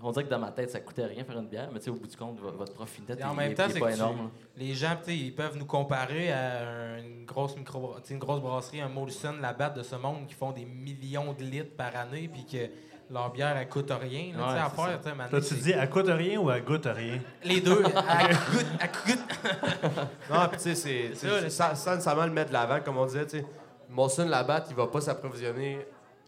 [0.00, 1.90] on dirait que dans ma tête, ça coûtait rien faire une bière, mais tu sais,
[1.90, 3.92] au bout du compte, vo- votre profit net, Et en même temps, est c'est pas
[3.92, 4.30] énorme.
[4.56, 8.80] Les gens, tu sais, ils peuvent nous comparer à une grosse micro, une grosse brasserie,
[8.80, 12.28] un Molson, la batte de ce monde qui font des millions de litres par année,
[12.32, 12.70] puis que
[13.10, 14.36] leur bière, elle coûte rien.
[14.36, 17.18] Là, Ouais, à tu Toi, dis, elle coûte rien ou elle goûte rien?
[17.42, 17.82] Les deux,
[18.20, 19.24] elle coûte, elle coûte.
[20.30, 23.38] Non, puis tu sais, c'est- sans, nécessairement le mettre de l'avant, comme on disait, tu
[23.38, 23.46] sais.
[23.88, 25.78] Molson Labatt, il va pas s'approvisionner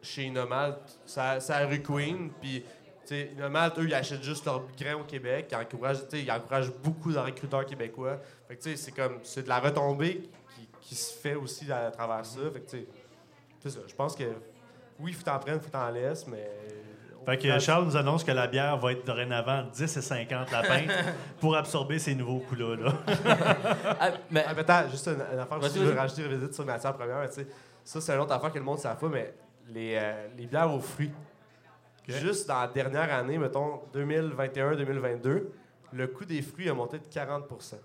[0.03, 0.79] chez Inomalt.
[1.05, 2.65] Ça, ça a rue Queen, puis
[3.11, 5.49] tu sais, Inomalt, eux, ils achètent juste leurs grains au Québec.
[5.51, 8.19] Ils encouragent, tu sais, ils encouragent beaucoup de recruteurs québécois.
[8.47, 11.71] Fait que tu sais, c'est comme, c'est de la retombée qui, qui se fait aussi
[11.73, 12.39] à travers ça.
[12.53, 12.87] Fait que tu sais,
[13.61, 13.81] c'est ça.
[13.89, 14.23] Je pense que,
[15.01, 16.49] oui, il faut t'en prendre, il faut t'en laisser, mais...
[17.27, 20.63] Fait que Charles nous annonce que la bière va être dorénavant 10 et 50 la
[20.63, 20.91] pinte
[21.39, 22.77] pour absorber ces nouveaux coups-là.
[22.77, 22.93] là.
[24.01, 26.65] Ah, mais Ah, mais attends, juste une, une affaire que tu veux rajouter revisite sur
[26.65, 27.29] matière première.
[27.29, 27.47] tu sais,
[27.85, 29.35] Ça, c'est une autre affaire que le monde ne sait pas, mais
[29.69, 31.11] les, euh, les bières aux fruits.
[32.19, 35.45] Juste dans la dernière année, mettons 2021-2022,
[35.93, 37.77] le coût des fruits a monté de 40 ça-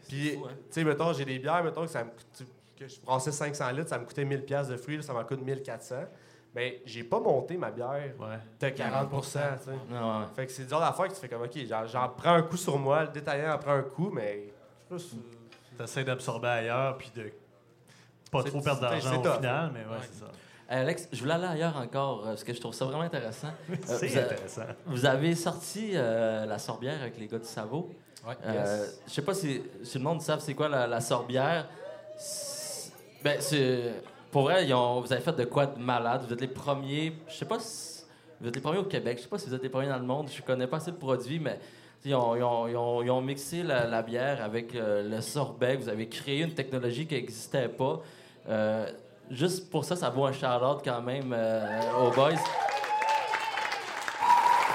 [0.00, 0.48] c'est Puis, hein.
[0.48, 2.46] tu sais, mettons, j'ai des bières, mettons, que ça me coûte,
[2.76, 5.24] que je brassais 500 litres, ça me coûtait 1000 pièces de fruits, là, ça m'en
[5.24, 6.04] coûte 1400.
[6.54, 8.38] Mais j'ai pas monté ma bière Ouais.
[8.60, 9.40] de 40 tu sais.
[9.90, 10.26] Non, ouais.
[10.34, 12.42] Fait que c'est le genre d'affaire que tu fais comme, OK, j'en, j'en prends un
[12.42, 14.52] coup sur moi, le détaillant en prend un coup, mais...
[14.96, 15.20] si-
[15.76, 17.30] T'essaies d'absorber ailleurs puis de
[18.32, 19.36] pas C'est- trop perdre d'argent c'est au tough.
[19.36, 19.96] final, mais ouais, Ouais.
[20.02, 20.26] c'est ça.
[20.70, 23.48] Hey, Alex, je voulais aller ailleurs encore, euh, parce que je trouve ça vraiment intéressant.
[23.70, 24.62] Euh, C'est vous, a- intéressant.
[24.86, 27.88] vous avez sorti euh, la sorbière avec les gars du Savo.
[28.26, 28.34] Ouais.
[28.44, 31.68] Euh, Je sais pas si, si le monde savent c'est quoi la, la sorbière.
[32.18, 32.92] C'est-
[33.24, 33.94] Ben, c'est...
[34.30, 36.22] Pour vrai, ils ont- vous avez fait de quoi de malade.
[36.26, 37.14] Vous êtes les premiers...
[37.28, 38.02] Je sais pas si...
[38.40, 39.16] Vous êtes les premiers au Québec.
[39.18, 40.28] Je sais pas si vous êtes les premiers dans le monde.
[40.30, 41.58] Je connais pas assez de produits, mais...
[42.04, 45.20] Ils ont, ils ont- ils ont- ils ont mixé la, la bière avec euh, le
[45.22, 45.76] sorbet.
[45.76, 48.00] Vous avez créé une technologie qui n'existait pas.
[48.48, 48.86] Euh,
[49.30, 52.30] juste pour ça, ça vaut un shout-out quand même euh, aux boys.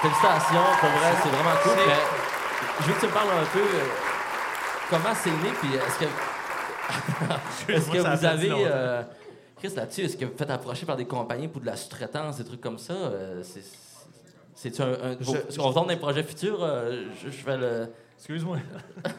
[0.00, 1.72] Félicitations, pour vrai, c'est vraiment cool.
[1.86, 1.94] Mais
[2.80, 3.86] je veux que tu me parles un peu euh,
[4.90, 6.04] comment c'est né, puis est-ce que,
[7.72, 8.50] est-ce que vous avez.
[8.52, 9.02] euh,
[9.58, 12.44] Chris, là-dessus, est-ce que vous faites approcher par des compagnies pour de la sous-traitance, des
[12.44, 12.92] trucs comme ça?
[12.92, 13.62] euh, c'est,
[14.54, 14.88] c'est-tu un.
[14.92, 16.62] un Je- les projets futurs?
[16.62, 17.88] euh, je, je vais le.
[18.16, 18.58] Excuse-moi.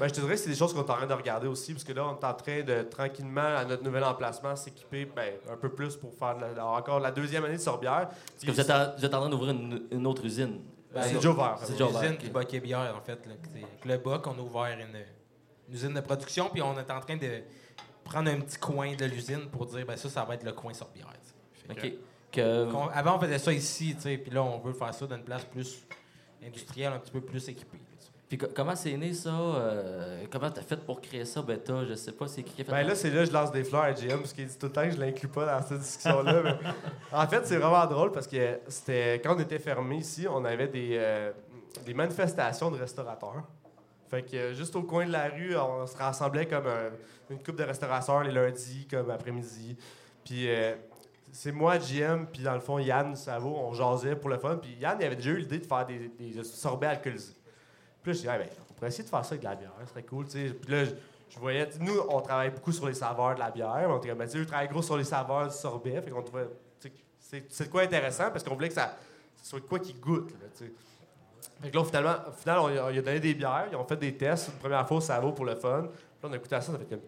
[0.00, 1.72] Ben, je te dirais que c'est des choses qu'on est en train de regarder aussi,
[1.72, 5.34] parce que là, on est en train de tranquillement, à notre nouvel emplacement, s'équiper ben,
[5.50, 8.08] un peu plus pour faire de la- encore la deuxième année de sorbière.
[8.36, 10.60] Est-ce que vous êtes, en, vous êtes en train d'ouvrir une, une autre usine?
[10.94, 11.56] Ben, c'est déjà ouvert.
[11.58, 12.32] c'est C'est déjà l'usine ouvert, du ok.
[12.32, 13.26] Boc et Bière, en fait.
[13.26, 13.32] Là,
[13.84, 14.96] le Boc, on a ouvert une,
[15.68, 17.42] une usine de production, puis on est en train de
[18.04, 20.72] prendre un petit coin de l'usine pour dire, ben ça, ça va être le coin
[20.72, 21.12] sorbière.
[21.70, 21.76] OK.
[22.32, 24.94] Que, que- qu'on- avant, on faisait ça ici, tu sais, puis là, on veut faire
[24.94, 25.82] ça dans une place plus
[26.44, 27.80] industrielle, un petit peu plus équipée.
[28.28, 29.30] Puis co- comment c'est né ça?
[29.30, 31.84] euh, comment t'as fait pour créer ça, Beta?
[31.88, 33.50] Je sais pas, c'est qui qui a fait Ben là, c'est là que je lance
[33.52, 35.66] des fleurs à GM, parce qu'il dit tout le temps que je l'inclus pas dans
[35.66, 36.42] cette discussion-là.
[36.42, 36.54] mais
[37.12, 40.68] en fait, c'est vraiment drôle parce que c'était quand on était fermé ici, on avait
[40.68, 41.32] des, euh,
[41.86, 43.44] des manifestations de restaurateurs.
[44.10, 46.90] Fait que euh, juste au coin de la rue, on se rassemblait comme un-
[47.30, 49.76] une couple de restaurateurs les lundis, comme après-midi.
[50.24, 50.48] Puis
[51.32, 54.56] c'est moi, GM, puis dans le fond, Yann Savo, on jasait pour le fun.
[54.56, 57.34] Puis Yann, il avait déjà eu l'idée de faire des, des sorbets alcoolisés.
[58.12, 60.26] Je dis, ben, pourrait essayer de faire ça avec de la bière, ce serait cool.
[60.26, 63.86] Puis là, je, voyais, nous, on travaille beaucoup sur les saveurs de la bière.
[63.88, 66.00] On était comme, Ben, travaillent gros sur les saveurs du sorbet.
[66.02, 66.48] Fait qu'on trouvait,
[67.18, 68.96] c'est, quoi intéressant parce qu'on voulait que ça,
[69.42, 70.30] soit de quoi qui goûte.
[70.32, 70.66] Là.
[71.60, 73.96] Fait que là, finalement, au final, on, a- on donné des bières, ils ont fait
[73.96, 74.48] des tests.
[74.48, 75.88] Une première fois, ça vaut pour le fun.
[75.90, 75.90] Puis
[76.22, 77.00] là, on a écouté ça, ça fait comme,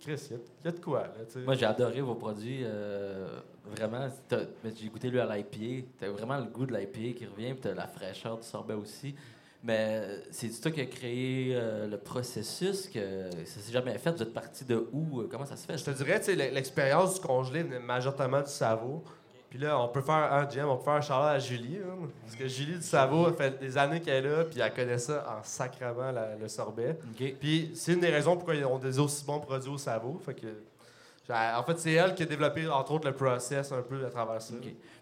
[0.00, 1.40] Chris, il y a- de quoi, là.
[1.44, 2.60] Moi, j'ai adoré vos produits.
[2.62, 5.86] euh, vraiment, j'ai goûté lui à l'IPA.
[5.98, 9.14] T'as vraiment le goût de l'IPA qui revient, puis t'as la fraîcheur du sorbet aussi.
[9.66, 14.10] Mais euh, c'est toi qui as créé euh, le processus, que ça s'est jamais fait.
[14.10, 15.20] Vous êtes parti de où?
[15.22, 15.78] Euh, Comment ça se fait?
[15.78, 16.20] Je te dirais,
[16.52, 19.02] l'expérience du congelé venait majoritairement du Savo.
[19.48, 21.78] Puis là, on peut faire un GM, on peut faire un shout à Julie.
[21.78, 24.74] hein, parce que Julie du Savo, elle fait des années qu'elle est là, puis elle
[24.74, 26.98] connaît ça en sacrament, la- le sorbet.
[27.40, 30.20] Puis c'est une des raisons pourquoi ils ont des aussi bons produits au Savo.
[30.26, 30.46] Fait que,
[31.26, 34.10] j'ai- en fait, c'est elle qui a développé, entre autres, le process un peu à
[34.10, 34.54] travers ça.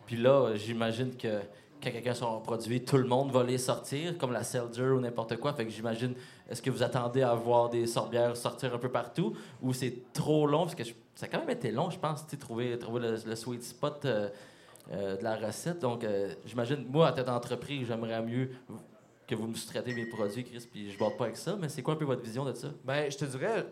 [0.07, 1.41] Puis là, j'imagine que
[1.83, 5.01] quand quelqu'un sort un produit, tout le monde va les sortir, comme la Seltzer ou
[5.01, 5.53] n'importe quoi.
[5.53, 6.15] Fait que j'imagine,
[6.49, 10.47] est-ce que vous attendez à voir des sorbières sortir un peu partout ou c'est trop
[10.47, 10.61] long?
[10.61, 14.05] Parce que ça a quand même été long, je pense, trouver, trouver le, sweet spot
[14.05, 14.29] euh,
[14.93, 15.81] euh, de la recette.
[15.81, 18.51] Donc, euh, j'imagine, moi, à tête d'entreprise, j'aimerais mieux
[19.27, 21.57] que vous me sous-traitez mes produits, Chris, puis je ne pas avec ça.
[21.61, 22.69] Mais c'est quoi un peu votre vision de ça?
[22.85, 23.67] Ben, je te dirais,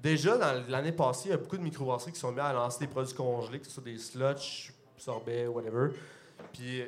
[0.00, 2.80] déjà dans l'année passée, il y a beaucoup de microbrasseries qui sont mis à lancer
[2.80, 5.90] des produits congelés, que ce soit des slush, sorbets, whatever.
[6.52, 6.82] Puis,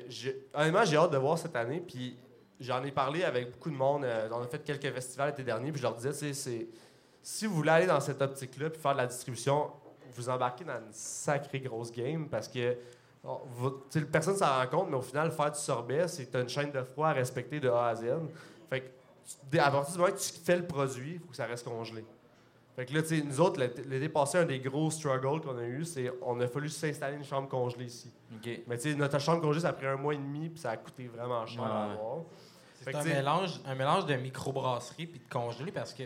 [0.54, 1.80] honnêtement, j'ai hâte de voir cette année.
[1.86, 2.16] Puis,
[2.60, 4.04] j'en ai parlé avec beaucoup de monde.
[4.04, 5.70] euh, on a fait quelques festivals l'été dernier.
[5.72, 6.66] Puis, je leur disais, c'est-
[7.22, 9.70] si vous voulez aller dans cette optique-là puis faire de la distribution,
[10.12, 12.76] vous embarquez dans une sacrée grosse game parce que
[13.24, 16.32] on- vous- tu sais, personne s'en rend compte, mais au final, faire du sorbet, c'est
[16.34, 18.04] une chaîne de froid à respecter de A à Z.
[18.68, 21.46] Fait que à partir du moment que tu fais le produit, il faut que ça
[21.46, 22.04] reste congelé.
[22.76, 25.62] Fait que là, tu sais, nous autres, l'été passé, un des gros struggles qu'on a
[25.64, 28.10] eu, c'est on a fallu s'installer une chambre congelée ici.
[28.66, 30.70] Mais tu sais, notre chambre congelée, ça a pris un mois et demi, puis ça
[30.72, 32.16] a coûté vraiment cher à avoir.
[32.80, 36.02] C'est un mélange, un mélange de microbrasserie puis de congelé parce que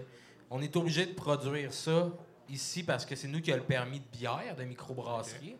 [0.50, 2.10] on est obligé de produire ça
[2.50, 5.56] ici parce que c'est nous qui avons le permis de bière de microbrasserie.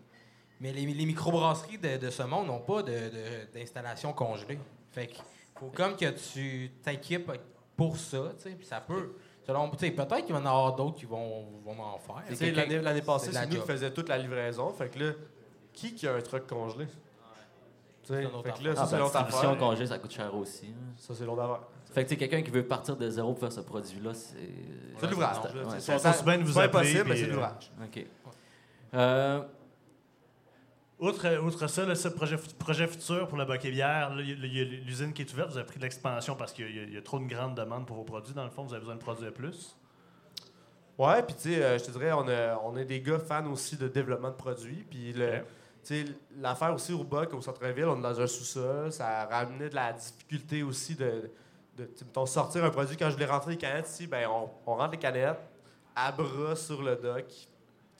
[0.60, 4.58] Mais les, les microbrasseries de, de ce monde n'ont pas de- de- d'installation congelée.
[4.90, 5.16] Fait que
[5.58, 7.32] faut comme que tu t'équipes
[7.76, 9.14] pour ça, tu sais, puis ça peut.
[9.48, 12.52] Selon, tu sais, peut-être qu'il va y en avoir d'autres qui vont, vont en faire.
[12.54, 14.70] L'année l'année passée, c'est c'est nous qui faisions toute la livraison.
[14.72, 15.12] Fait que là,
[15.72, 16.86] qui qui a un truc congelé?
[16.86, 16.92] Tu
[18.14, 19.58] sais, C'est une autre Fait que là, Ah, ça, c'est l'autre distribution affaire.
[19.58, 20.66] congé, ça coûte cher aussi.
[20.66, 20.92] hein.
[20.98, 21.60] Ça, c'est l'autre affaire.
[21.94, 24.36] Fait que tu sais, quelqu'un qui veut partir de zéro pour faire ce produit-là, c'est.
[25.00, 25.36] C'est de l'ouvrage.
[25.38, 27.72] Ouais, c'est- Ça, c'est vous c'est pas impossible, mais c'est de euh, l'ouvrage.
[27.82, 28.06] OK.
[28.94, 29.42] Euh,
[31.00, 34.32] Outre, outre ça, là, ce projet, projet futur pour le Bokeh Bière, là, il y
[34.32, 36.64] a- il y a l'usine qui est ouverte, vous avez pris de l'expansion parce qu'il
[36.74, 38.34] y, a- il y a trop de grande demande pour vos produits.
[38.34, 39.76] Dans le fond, vous avez besoin de produire plus.
[40.98, 43.46] Ouais, puis tu sais, euh, je te dirais, on, a, on est des gars fans
[43.52, 44.84] aussi de développement de produits.
[44.90, 45.44] Puis Ouais.
[46.36, 48.90] l'affaire aussi au Buck, au centre-ville, on est dans un sous-sol.
[48.92, 51.30] Ça a ramené de la difficulté aussi de,
[51.76, 52.96] de mettons, sortir un produit.
[52.96, 55.38] Quand je voulais rentrer les canettes ici, ben, on, on rentre les canettes
[55.94, 57.26] à bras sur le dock.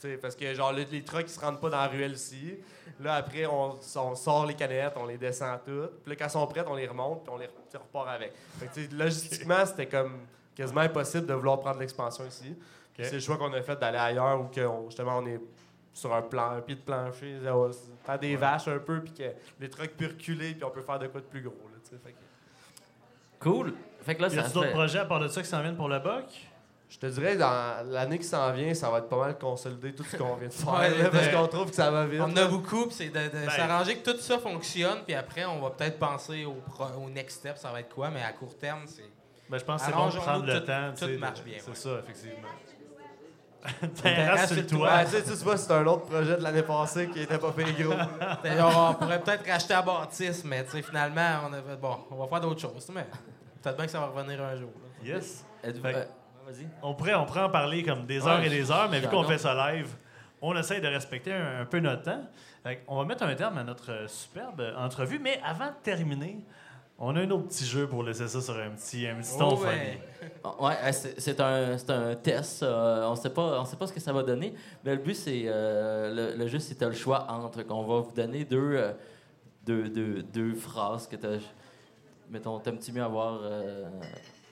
[0.01, 2.13] Tu sais, parce que genre les, les trucks ils se rendent pas dans la ruelle
[2.13, 2.55] ici.
[3.01, 6.03] Là après on, on sort les canettes, on les descend toutes.
[6.05, 8.33] Puis là quand elles sont prêtes, on les remonte puis on les repart avec.
[8.61, 10.21] Fait que, logistiquement, c'était comme
[10.55, 12.55] quasiment impossible de vouloir prendre l'expansion ici.
[12.97, 15.41] C'est le choix qu'on a fait d'aller ailleurs où que on- justement on est
[15.95, 17.37] sur un, plan, un pied de plancher,
[17.71, 20.81] s- faire des vaches un peu puis que les trucks peuvent reculer puis on peut
[20.83, 21.55] faire de quoi de plus gros.
[21.73, 22.17] Là, fait que-
[23.41, 23.75] cool.
[24.03, 24.73] Fait que là, Y a d'autres fait...
[24.73, 26.25] projets à part de ça qui s'en viennent pour le Boc?
[26.91, 30.05] Je te dirais, dans l'année qui s'en vient, ça va être pas mal consolider tout
[30.05, 30.73] ce qu'on vient de faire.
[30.73, 32.21] Ouais, là, parce qu'on trouve que ça va vite.
[32.21, 33.51] On en a beaucoup, puis c'est de, de Ben.
[33.51, 37.41] s'arranger que tout ça fonctionne, puis après, on va peut-être penser au, pro- au next
[37.41, 39.05] step, ça va être quoi, mais à court terme, c'est.
[39.51, 40.93] Ben, je pense que c'est bon de prendre le tout- temps.
[40.99, 41.75] tout marche bien, C'est ouais.
[41.77, 42.49] ça, effectivement.
[43.81, 44.89] terrasse Terrasse sur le toit.
[44.95, 47.65] Ouais, tu sais, tu c'est un autre projet de l'année passée qui était pas fait
[47.83, 47.93] gros.
[48.45, 52.17] on pourrait peut-être racheter à bâtisse, mais tu sais, finalement, on a fait, bon, on
[52.17, 53.05] va faire d'autres choses, mais
[53.63, 54.71] peut-être bien que ça va revenir un jour.
[55.03, 55.07] là.
[55.15, 55.45] Yes.
[55.63, 56.05] Êtes-vous- Fait que- euh,
[56.49, 56.67] Vas-y.
[56.83, 59.09] On pourrait, on pourrait en parler comme des Ouais, heures et des heures, mais vu
[59.09, 59.89] qu'on fait ça live,
[60.41, 62.23] on essaye de respecter un, un peu notre temps.
[62.63, 66.39] Fait on va mettre un terme à notre euh, superbe entrevue, mais avant de terminer,
[66.99, 69.51] on a un autre petit jeu pour laisser ça sur un petit, un petit ton
[69.53, 69.69] Oh, funny.
[69.73, 70.01] ouais.
[70.59, 72.63] Ouais, euh, c'est un, c'est un test.
[72.63, 74.55] euh, on sait pas, on sait pas ce que ça va donner.
[74.85, 78.01] Mais le but, c'est euh, le, le jeu, c'est t'as le choix entre qu'on va
[78.01, 78.93] vous donner deux, euh,
[79.65, 81.39] deux, deux, deux phrases que t'as.
[82.31, 83.85] Mettons, t'aimes-tu mieux avoir euh,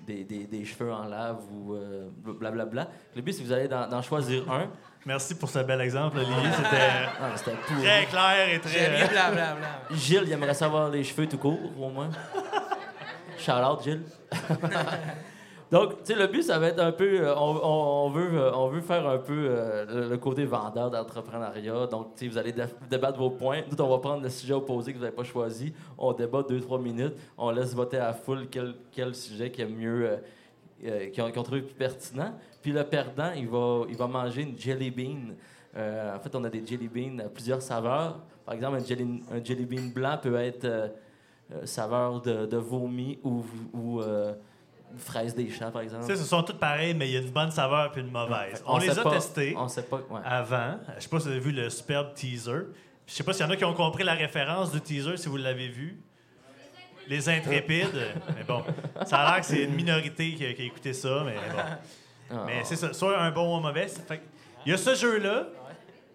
[0.07, 2.88] des, des, des cheveux en lave ou euh, blablabla.
[3.14, 4.68] Le but, c'est que vous allez d'en choisir un.
[5.05, 6.51] Merci pour ce bel exemple, Olivier.
[6.57, 6.82] C'était
[7.20, 9.09] Ah, très clair et très.
[9.09, 9.57] blablabla.
[9.92, 12.11] Gilles, il aimerait savoir les cheveux tout court, au moins.
[13.38, 14.03] Shout out, Gilles.
[15.70, 17.20] Donc, tu le but, ça va être un peu.
[17.20, 21.88] euh, euh, on veut faire un peu euh, le, côté vendeur d'entrepreneuriat.
[21.88, 23.62] Donc, tu vous allez dé- débattre vos points.
[23.68, 25.74] Nous, on va prendre le sujet opposé que vous n'avez pas choisi.
[25.98, 27.14] On débat deux, trois minutes.
[27.36, 30.18] On laisse voter à la foule quel, quel sujet qui est mieux.
[31.12, 32.32] qui ont trouvé plus pertinent.
[32.62, 35.34] Puis le perdant, il va, manger une jelly bean.
[35.74, 38.20] En fait, on a des jelly beans à plusieurs saveurs.
[38.44, 40.92] Par exemple, un jelly, bean blanc peut être
[41.64, 43.42] saveur de, de vomi ou,
[44.99, 46.05] fraise des champs, par exemple.
[46.07, 48.11] Tu sais, ce sont toutes pareilles, mais il y a une bonne saveur puis une
[48.11, 48.62] mauvaise.
[48.66, 49.97] On, les a pas- testés On sait pas.
[50.11, 50.20] ouais.
[50.24, 50.78] avant.
[50.97, 52.53] Je sais pas si vous avez vu le superbe teaser.
[53.07, 55.28] Je sais pas s'il y en a qui ont compris la référence du teaser, si
[55.28, 55.99] vous l'avez vu.
[57.09, 57.94] Les intrépides.
[58.36, 58.64] mais bon,
[59.07, 61.62] ça a l'air que c'est une minorité qui a, qui a écouté ça, mais bon.
[62.32, 62.42] Ah.
[62.47, 63.86] Mais c'est ça, soit un bon ou un mauvais.
[64.64, 65.47] Il y a ce jeu-là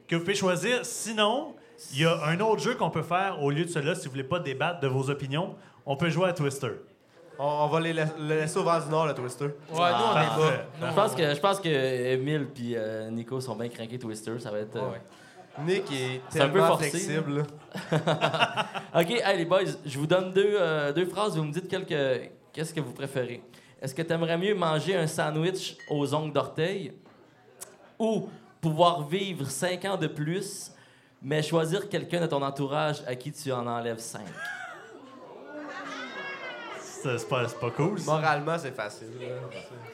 [0.07, 0.85] que vous pouvez choisir.
[0.85, 1.55] Sinon,
[1.93, 4.11] il y a un autre jeu qu'on peut faire au lieu de cela, si vous
[4.11, 5.55] voulez pas débattre de vos opinions.
[5.85, 6.71] On peut jouer à Twister.
[7.43, 9.45] On, on va les la- le laisser au vent du Nord, le Twister.
[9.45, 10.41] Ouais, nous, on Parfait.
[10.43, 10.63] est bas.
[10.79, 14.37] Nous, Je pense que je pense que Emile puis euh, Nico sont bien craqués Twister,
[14.39, 14.75] ça va être.
[14.75, 15.01] euh, Ouais.
[15.65, 17.43] Nick est C'est un peu forcé, flexible.
[18.95, 22.29] OK, hey, les boys, je vous donne deux, euh, deux phrases, vous me dites quelques
[22.53, 23.41] qu'est-ce que vous préférez.
[23.81, 26.93] Est-ce que tu aimerais mieux manger un sandwich aux ongles d'orteil
[27.99, 28.29] ou
[28.61, 30.71] pouvoir vivre cinq ans de plus,
[31.21, 34.25] mais choisir quelqu'un de ton entourage à qui tu en enlèves cinq?
[37.03, 38.11] C'est pas, cool, ça.
[38.11, 39.07] Moralement, c'est facile.
[39.19, 39.27] là.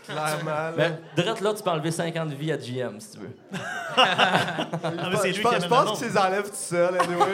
[0.05, 0.45] Clairement.
[0.51, 0.71] là.
[0.75, 3.35] Ben, direct là, tu peux enlever cinq ans de vie à GM, si tu veux.
[3.99, 6.13] Ah, mais je pense, je pense le qu'il nom.
[6.13, 7.25] les enlève tout seul, anyway.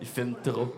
[0.00, 0.74] Il filme trop.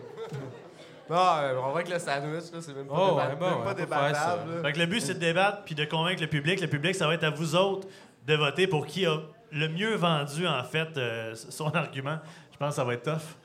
[1.09, 3.45] non, euh, on voit que le sandwich, là, c'est même pas, Oh, débat- ouais, bon,
[3.49, 4.35] même ouais, pas on peut faire ça.
[4.37, 4.55] débattable.
[4.55, 4.61] là.
[4.63, 6.59] Fait que le but, c'est de débattre puis de convaincre le public.
[6.61, 7.87] Le public, ça va être à vous autres
[8.25, 9.17] de voter pour qui a
[9.51, 12.17] le mieux vendu, en fait, euh, son argument.
[12.53, 13.35] Je pense que ça va être tough.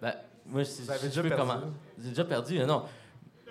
[0.00, 0.14] Ben,
[0.46, 1.42] moi, je, Vous avez je déjà peux perdu.
[1.42, 1.60] comment?
[2.02, 2.84] J'ai déjà perdu, non.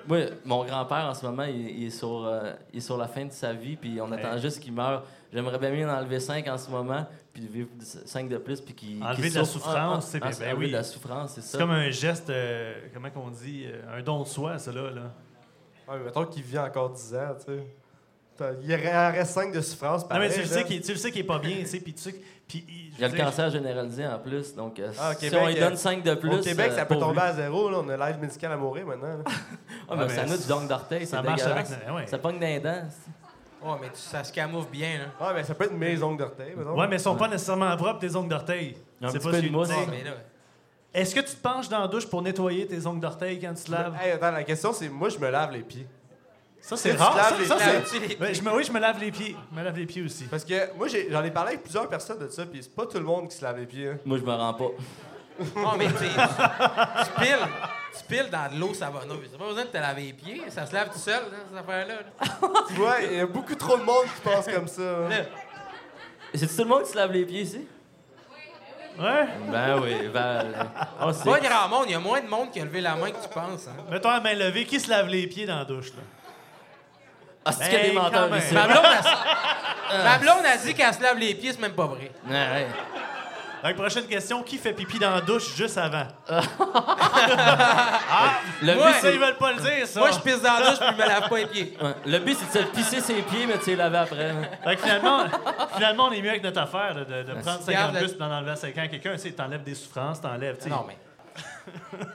[0.08, 3.08] Moi, mon grand-père, en ce moment, il, il est sur, euh, il est sur la
[3.08, 4.42] fin de sa vie, puis on attend Hey.
[4.42, 5.04] juste qu'il meure.
[5.32, 8.74] J'aimerais bien mieux en enlever 5 en ce moment, puis vivre 5 de plus, puis
[8.74, 9.04] qu'il.
[9.04, 9.66] Enlever de la souffre.
[9.66, 10.72] souffrance, Ah, c'est ah, bien, ben enlever oui.
[10.72, 11.58] de la souffrance, c'est C'est ça.
[11.58, 14.82] comme un geste, euh, comment qu'on dit, euh, un don de soi, ça, là.
[14.82, 17.68] Ouais, mais mettons qu'il vit encore 10 ans, tu sais.
[18.64, 20.28] Il reste 5 de souffrance, Non, pareil.
[20.30, 20.52] mais tu le là.
[20.54, 22.16] sais qu'il tu le sais qu'il est pas bien, tu sais, puis tu sais...
[22.48, 25.20] Puis, il- y a le dire, cancer généralisé en plus, donc euh, Ah, au si
[25.22, 26.30] Québec, on lui euh, donne 5 de plus.
[26.30, 27.22] Au Québec, euh, ça peut tomber lui.
[27.22, 27.70] à zéro.
[27.70, 27.78] Là.
[27.84, 29.18] On a l'aide médicale à mourir maintenant.
[29.90, 31.68] Ah, mais ça nous du donc d'orteil, Ça marche avec...
[31.68, 32.08] ouais.
[32.08, 32.84] Ça pogne les dents.
[33.64, 35.06] Ouais, mais tu- ça se camoufle bien, là.
[35.20, 36.54] Ah, mais ça peut être mes ongles d'orteil.
[36.54, 38.76] Ouais, mais ils sont pas nécessairement propres, tes ongles d'orteil.
[39.10, 39.32] C'est pas
[39.90, 40.12] mais là,
[40.94, 43.64] Est-ce que tu te penches dans la douche pour nettoyer tes ongles d'orteil quand tu
[43.64, 43.96] te laves?
[44.00, 45.88] Hey, attends, la question, c'est moi, je me lave les pieds.
[46.66, 47.14] Ça, c'est rare.
[47.46, 47.72] Ça, ça,
[48.22, 49.36] Ouais, je me, oui, je me lave les pieds.
[49.52, 50.24] Je me lave les pieds aussi.
[50.26, 52.86] Parce que moi, j'ai- j'en ai, parlé avec plusieurs personnes de ça, puis c'est pas
[52.86, 53.90] tout le monde qui se lave les pieds.
[53.90, 53.98] hein.
[54.06, 54.70] Moi, je me rends pas.
[55.58, 55.94] Non, mais tu
[57.22, 57.38] piles,
[57.98, 59.30] tu piles dans de l'eau savonneuse.
[59.32, 60.42] T'as pas besoin de te laver les pieds.
[60.50, 61.96] Ça se lave tout seul, là, cette affaire-là.
[61.96, 62.50] là.
[62.68, 64.82] tu vois, il y a beaucoup trop de monde qui pense comme ça.
[64.84, 65.10] hein.
[65.10, 65.16] Là,
[66.34, 67.68] C'est tout le monde qui se lave les pieds ici?
[68.98, 69.28] Ouais?
[69.52, 70.70] Ben oui, Val.
[71.02, 71.26] On sait.
[71.30, 73.22] Pas grand monde, il y a moins de monde qui a levé la main que
[73.22, 73.68] tu penses.
[73.68, 73.76] Hein.
[73.92, 74.66] Mets-toi la main levée.
[74.66, 76.04] Qui se lave les pieds dans la douche, là?
[77.46, 78.40] Ah, c'est qu'il y a des Ben, menteurs même.
[78.40, 78.54] ici?
[78.54, 81.86] Ma blonde, a, ma blonde a dit qu'elle se lave les pieds, c'est même pas
[81.88, 82.12] vrai.
[82.28, 82.68] Ouais, ouais.
[83.64, 84.44] Donc, prochaine question.
[84.44, 86.06] Qui fait pipi dans la douche juste avant?
[88.62, 90.00] Le Moi, but, Ça, ils veulent pas le dire, ça.
[90.02, 91.78] Moi, je pisse dans la douche puis je me lave pas les pieds.
[91.82, 91.94] ouais.
[92.06, 94.30] Le but, c'est de se pisser ses pieds, mais de se les laver après.
[94.32, 94.42] hein.
[94.64, 95.26] Fait que finalement,
[95.76, 98.14] finalement, on est mieux avec notre affaire là, de, de prendre 50 Garde plus le-
[98.14, 99.12] et d'en enlever à 50 quelqu'un.
[99.14, 100.58] Tu sais, t'enlèves des souffrances, t'enlèves.
[100.58, 100.70] tu sais.
[100.70, 100.98] Non, mais.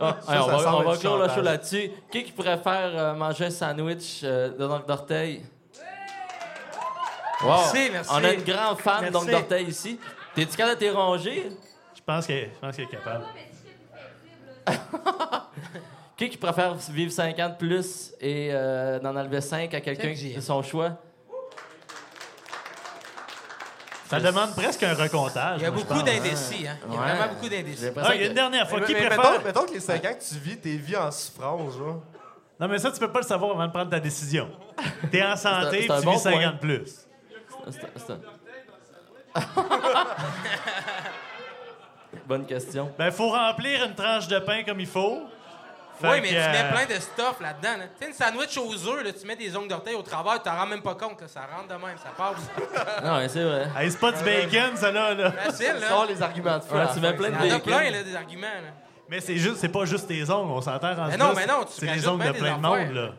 [0.00, 1.90] Ah, hey, on va, on clore le show là-dessus.
[2.10, 5.42] Qui qui préfère euh, manger un sandwich euh, de l'ongle d'orteil?
[7.42, 7.48] Wow.
[7.48, 8.10] Merci, merci.
[8.12, 9.12] On a une grande fan Merci.
[9.12, 9.98] d'ongle d'orteil ici.
[10.34, 11.48] T'es-tu capable de t'y ronger?
[11.94, 13.24] Je pense qu'il je pense qu'il est capable.
[16.16, 20.12] Qui qui préfère vivre 5 ans de plus et euh, d'en enlever 5 à quelqu'un
[20.12, 20.96] de son choix?
[24.08, 25.60] Ça demande presque un recomptage.
[25.60, 26.04] Il y a moi, beaucoup pense.
[26.04, 26.76] d'indécis, hein.
[26.88, 27.06] Il y a Ouais.
[27.08, 27.86] vraiment beaucoup d'indécis.
[27.96, 28.80] Ah, il y a que- une dernière fois.
[28.80, 29.30] Mais- Qui mais préfère...
[29.32, 32.02] mettons, mettons que les 5 ans que tu vis, t'es vie en souffrance, genre.
[32.60, 34.48] Non, mais ça, tu peux pas le savoir avant de prendre ta décision.
[35.10, 36.52] T'es en santé C'est un- et tu bon vis 50 point.
[36.58, 37.06] plus.
[37.70, 38.18] C'est un-
[42.26, 42.90] Bonne question.
[42.98, 45.22] Ben, faut remplir une tranche de pain comme il faut.
[46.00, 47.76] Fait Oui, mais que, tu mets euh, plein de stuff là-dedans.
[47.78, 47.84] là.
[47.98, 50.48] Tu sais, une sandwich aux œufs, là, tu mets des ongles d'orteil au travers, tu
[50.48, 51.20] t'en rends même pas compte.
[51.20, 51.28] là.
[51.28, 52.36] Ça rentre de même, ça passe.
[53.04, 53.68] Non, mais c'est vrai.
[53.76, 55.14] Hey, c'est pas du bacon, ça, là.
[55.14, 55.32] là.
[55.32, 56.62] Facile, Sors les arguments de.
[56.74, 57.72] Ouais, tu mets plein de Il y en a bacon.
[57.72, 58.46] plein, là, des arguments.
[58.46, 58.70] Là.
[59.08, 61.64] Mais c'est juste, c'est pas juste tes ongles, on s'entend rendu Mais non, mais non,
[61.64, 63.10] tu C'est les ongles de plein de monde, là.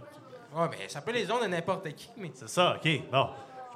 [0.53, 2.31] Ouais, mais ça peut les ongles de n'importe qui, mais.
[2.35, 2.89] C'est ça, OK.
[3.11, 3.29] Bon.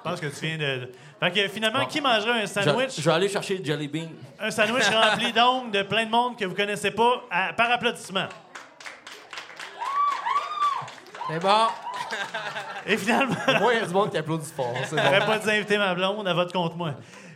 [0.05, 0.91] Je pense que tu viens de...
[1.17, 2.95] Fait que finalement, qui mangerait un sandwich?
[2.97, 4.09] je vais aller chercher le Jelly Bean.
[4.37, 8.25] Un sandwich rempli d'ongles de plein de monde que vous connaissez pas à- par applaudissement.
[11.29, 11.67] C'est bon.
[12.85, 14.73] Et finalement, Moi, il y a du monde qui applaudit fort.
[14.85, 15.25] C'est bon.
[15.25, 16.91] pas dû inviter ma blonde, elle vote contre moi.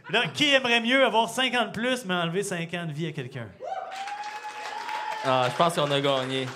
[0.09, 3.47] Là, qui aimerait mieux avoir 50 plus, mais enlever 5 ans de vie à quelqu'un?
[5.25, 6.47] Ah, je pense qu'on a gagné.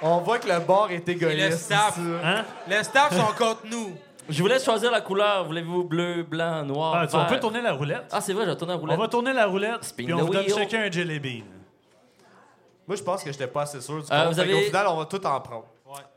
[0.00, 1.50] On voit que le bar est Et égoïste.
[1.50, 1.98] le staff.
[2.24, 2.44] Hein?
[2.68, 3.96] Le staff sont contre nous.
[4.28, 5.44] Je vous laisse choisir la couleur.
[5.44, 8.06] Voulez-vous bleu, blanc, noir, Ah, tu- on peut tourner la roulette.
[8.12, 8.98] Ah, c'est vrai, je vais tourner la roulette.
[8.98, 10.54] On va tourner la roulette, Spin puis on vous donne wheel.
[10.54, 11.44] chacun un jelly bean.
[12.86, 14.38] Moi, je pense que j'étais pas assez sûr du Euh, compte.
[14.38, 15.66] avez- final, on va tout en prendre.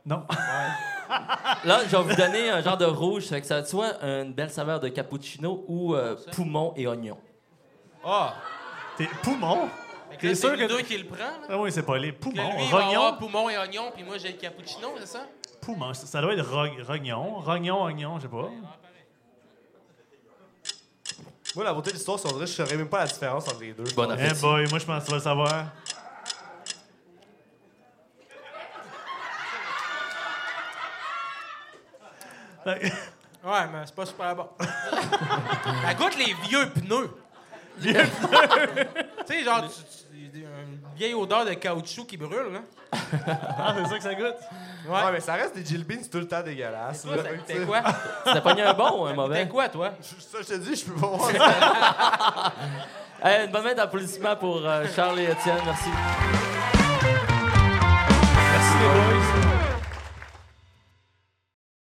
[0.05, 0.23] Non.
[1.63, 3.23] Là, je vais vous donner un genre de rouge.
[3.23, 6.73] Ça fait que ça va être soit une belle saveur de cappuccino ou euh, poumon
[6.75, 7.17] et oignon.
[8.03, 8.33] Ah!
[8.97, 9.69] T'es poumon?
[10.19, 11.47] T'es là, sûr c'est que- Ludo qui le prend, là.
[11.49, 12.55] Ah oui, c'est pas les poumons.
[12.55, 13.17] lui, il va avoir Rognon?
[13.17, 15.25] poumon et oignon, puis moi, j'ai le cappuccino, c'est ça?
[15.61, 15.93] Poumon.
[15.93, 17.39] Ça ça doit être rog- rognon.
[17.39, 18.49] Rognon, oignon, je sais pas.
[21.55, 23.71] Moi, la beauté de l'histoire, c'est que je saurais même pas la différence entre les
[23.73, 23.83] deux.
[23.95, 25.65] Bon Eh boy, moi je pense que tu vas le savoir.
[32.65, 34.47] Ouais, mais c'est pas super bon.
[35.89, 37.09] Elle goûte les vieux pneus.
[37.77, 37.93] Vieux
[39.27, 39.83] Tu sais, genre, tu-
[40.33, 42.59] tu- une vieille odeur de caoutchouc qui brûle, là.
[43.57, 44.35] Ah, c'est ça que ça goûte?
[44.87, 47.03] Ouais, mais ça reste des Jill Beans tout le temps dégueulasses.
[47.03, 47.23] Toi, là.
[47.23, 47.81] ça goûtait quoi?
[48.23, 49.47] T'as pogné un bon ou un T'es mauvais?
[49.47, 49.91] quoi, toi?
[50.01, 52.53] je- Ça, je te dis, je peux pas voir ça.
[53.23, 55.57] Hey, une bonne main d'applaudissements pour euh, Charles et Étienne.
[55.65, 55.89] Merci.
[58.51, 59.14] Merci les boys.